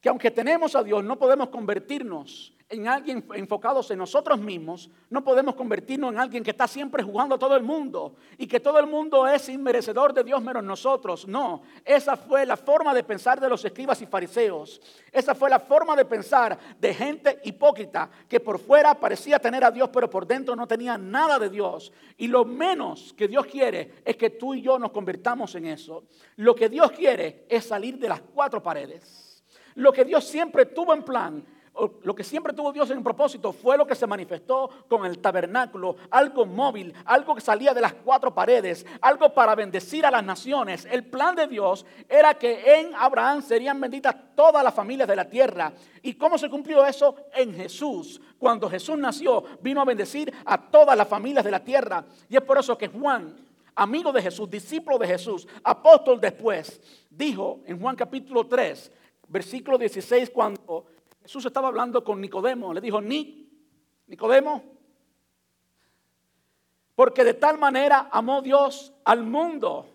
[0.00, 5.22] que aunque tenemos a Dios, no podemos convertirnos en alguien enfocados en nosotros mismos, no
[5.22, 8.80] podemos convertirnos en alguien que está siempre jugando a todo el mundo y que todo
[8.80, 11.28] el mundo es inmerecedor de Dios menos nosotros.
[11.28, 14.80] No, esa fue la forma de pensar de los escribas y fariseos.
[15.12, 19.70] Esa fue la forma de pensar de gente hipócrita que por fuera parecía tener a
[19.70, 21.92] Dios, pero por dentro no tenía nada de Dios.
[22.16, 26.04] Y lo menos que Dios quiere es que tú y yo nos convirtamos en eso.
[26.34, 29.44] Lo que Dios quiere es salir de las cuatro paredes.
[29.76, 31.44] Lo que Dios siempre tuvo en plan
[32.02, 35.96] lo que siempre tuvo Dios en propósito fue lo que se manifestó con el tabernáculo,
[36.10, 40.86] algo móvil, algo que salía de las cuatro paredes, algo para bendecir a las naciones.
[40.90, 45.28] El plan de Dios era que en Abraham serían benditas todas las familias de la
[45.28, 45.72] tierra.
[46.02, 47.16] ¿Y cómo se cumplió eso?
[47.34, 48.20] En Jesús.
[48.38, 52.04] Cuando Jesús nació, vino a bendecir a todas las familias de la tierra.
[52.28, 53.36] Y es por eso que Juan,
[53.74, 58.92] amigo de Jesús, discípulo de Jesús, apóstol después, dijo en Juan capítulo 3,
[59.28, 60.86] versículo 16, cuando
[61.26, 62.72] Jesús estaba hablando con Nicodemo.
[62.72, 64.62] Le dijo, Nicodemo,
[66.94, 69.88] porque de tal manera amó Dios al mundo.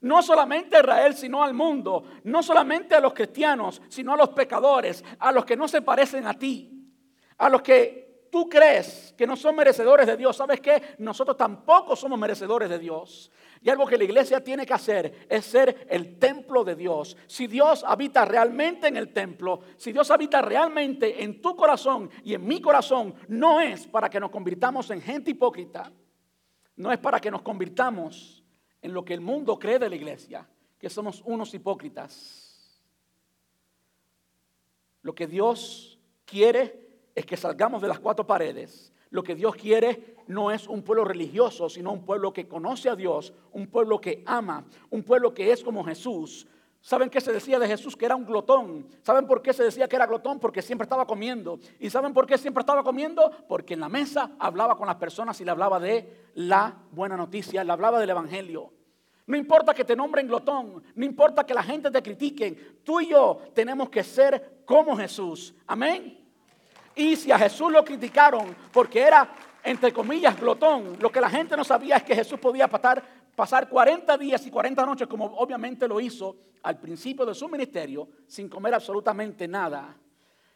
[0.00, 2.04] No solamente a Israel, sino al mundo.
[2.24, 6.26] No solamente a los cristianos, sino a los pecadores, a los que no se parecen
[6.26, 6.90] a ti,
[7.36, 10.34] a los que tú crees que no son merecedores de Dios.
[10.34, 10.94] ¿Sabes qué?
[10.96, 13.30] Nosotros tampoco somos merecedores de Dios.
[13.62, 17.16] Y algo que la iglesia tiene que hacer es ser el templo de Dios.
[17.28, 22.34] Si Dios habita realmente en el templo, si Dios habita realmente en tu corazón y
[22.34, 25.92] en mi corazón, no es para que nos convirtamos en gente hipócrita,
[26.74, 28.42] no es para que nos convirtamos
[28.80, 32.82] en lo que el mundo cree de la iglesia, que somos unos hipócritas.
[35.02, 36.80] Lo que Dios quiere
[37.14, 41.04] es que salgamos de las cuatro paredes lo que Dios quiere no es un pueblo
[41.04, 45.52] religioso, sino un pueblo que conoce a Dios, un pueblo que ama, un pueblo que
[45.52, 46.48] es como Jesús.
[46.80, 47.94] ¿Saben qué se decía de Jesús?
[47.94, 48.88] Que era un glotón.
[49.02, 50.40] ¿Saben por qué se decía que era glotón?
[50.40, 51.60] Porque siempre estaba comiendo.
[51.78, 53.30] ¿Y saben por qué siempre estaba comiendo?
[53.46, 57.62] Porque en la mesa hablaba con las personas y le hablaba de la buena noticia,
[57.62, 58.72] le hablaba del Evangelio.
[59.26, 63.10] No importa que te nombren glotón, no importa que la gente te critique, tú y
[63.10, 65.54] yo tenemos que ser como Jesús.
[65.66, 66.21] Amén.
[66.94, 69.28] Y si a Jesús lo criticaron porque era,
[69.64, 73.02] entre comillas, glotón, lo que la gente no sabía es que Jesús podía pasar,
[73.34, 78.08] pasar 40 días y 40 noches, como obviamente lo hizo al principio de su ministerio,
[78.26, 79.96] sin comer absolutamente nada.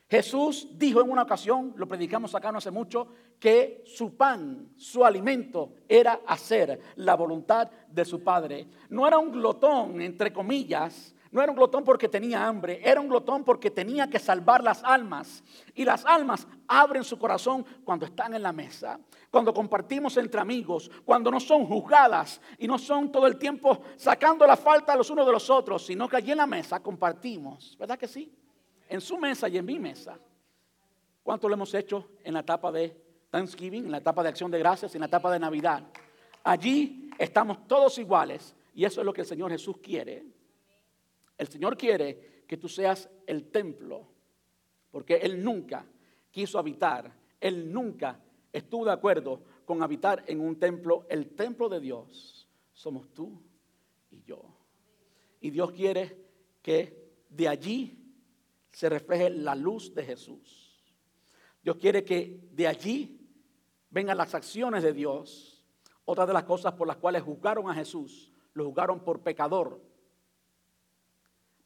[0.09, 3.09] Jesús dijo en una ocasión, lo predicamos acá no hace mucho,
[3.41, 8.69] que su pan, su alimento era hacer la voluntad de su Padre.
[8.89, 13.11] No era un glotón, entre comillas, No era un glotón porque tenía hambre, era un
[13.11, 15.45] glotón porque tenía que salvar las almas.
[15.75, 18.99] Y las almas abren su corazón cuando están en la mesa,
[19.31, 24.47] cuando compartimos entre amigos, cuando no son juzgadas y no son todo el tiempo sacando
[24.47, 27.77] la falta los unos de los otros, sino que allí en la mesa compartimos.
[27.79, 28.35] ¿Verdad que sí?
[28.89, 30.19] En su mesa y en mi mesa.
[31.23, 32.97] ¿Cuánto lo hemos hecho en la etapa de
[33.31, 35.83] Thanksgiving, en la etapa de acción de gracias, en la etapa de Navidad?
[36.43, 40.36] Allí estamos todos iguales y eso es lo que el Señor Jesús quiere.
[41.39, 44.07] El Señor quiere que tú seas el templo,
[44.91, 45.87] porque Él nunca
[46.31, 48.21] quiso habitar, Él nunca
[48.53, 51.07] estuvo de acuerdo con habitar en un templo.
[51.09, 53.43] El templo de Dios somos tú
[54.11, 54.43] y yo.
[55.41, 56.17] Y Dios quiere
[56.63, 58.07] que de allí
[58.71, 60.85] se refleje la luz de Jesús.
[61.63, 63.21] Dios quiere que de allí
[63.91, 65.65] vengan las acciones de Dios.
[66.05, 69.81] Otra de las cosas por las cuales juzgaron a Jesús, lo juzgaron por pecador,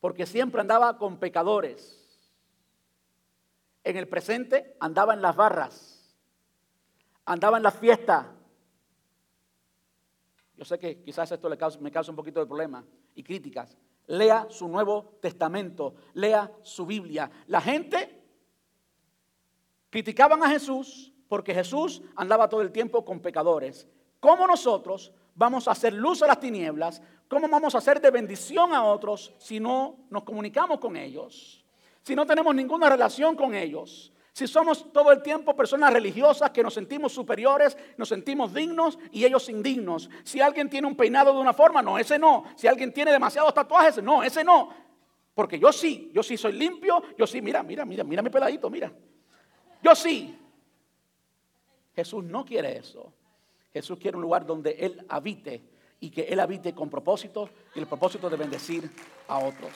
[0.01, 1.97] porque siempre andaba con pecadores.
[3.85, 6.15] En el presente andaba en las barras,
[7.25, 8.35] andaba en la fiesta.
[10.57, 11.49] Yo sé que quizás esto
[11.81, 12.85] me causa un poquito de problema
[13.15, 13.77] y críticas.
[14.07, 17.31] Lea su Nuevo Testamento, lea su Biblia.
[17.47, 18.23] La gente
[19.89, 23.89] criticaban a Jesús porque Jesús andaba todo el tiempo con pecadores.
[24.19, 27.01] ¿Cómo nosotros vamos a hacer luz a las tinieblas?
[27.31, 31.65] ¿Cómo vamos a hacer de bendición a otros si no nos comunicamos con ellos?
[32.03, 34.13] Si no tenemos ninguna relación con ellos.
[34.33, 39.25] Si somos todo el tiempo personas religiosas que nos sentimos superiores, nos sentimos dignos y
[39.25, 40.11] ellos indignos.
[40.25, 42.47] Si alguien tiene un peinado de una forma, no, ese no.
[42.57, 44.71] Si alguien tiene demasiados tatuajes, no, ese no.
[45.33, 48.69] Porque yo sí, yo sí soy limpio, yo sí, mira, mira, mira, mira mi peladito,
[48.69, 48.93] mira.
[49.81, 50.37] Yo sí.
[51.95, 53.13] Jesús no quiere eso.
[53.73, 57.87] Jesús quiere un lugar donde Él habite y que Él habite con propósito y el
[57.87, 58.91] propósito de bendecir
[59.29, 59.73] a otros.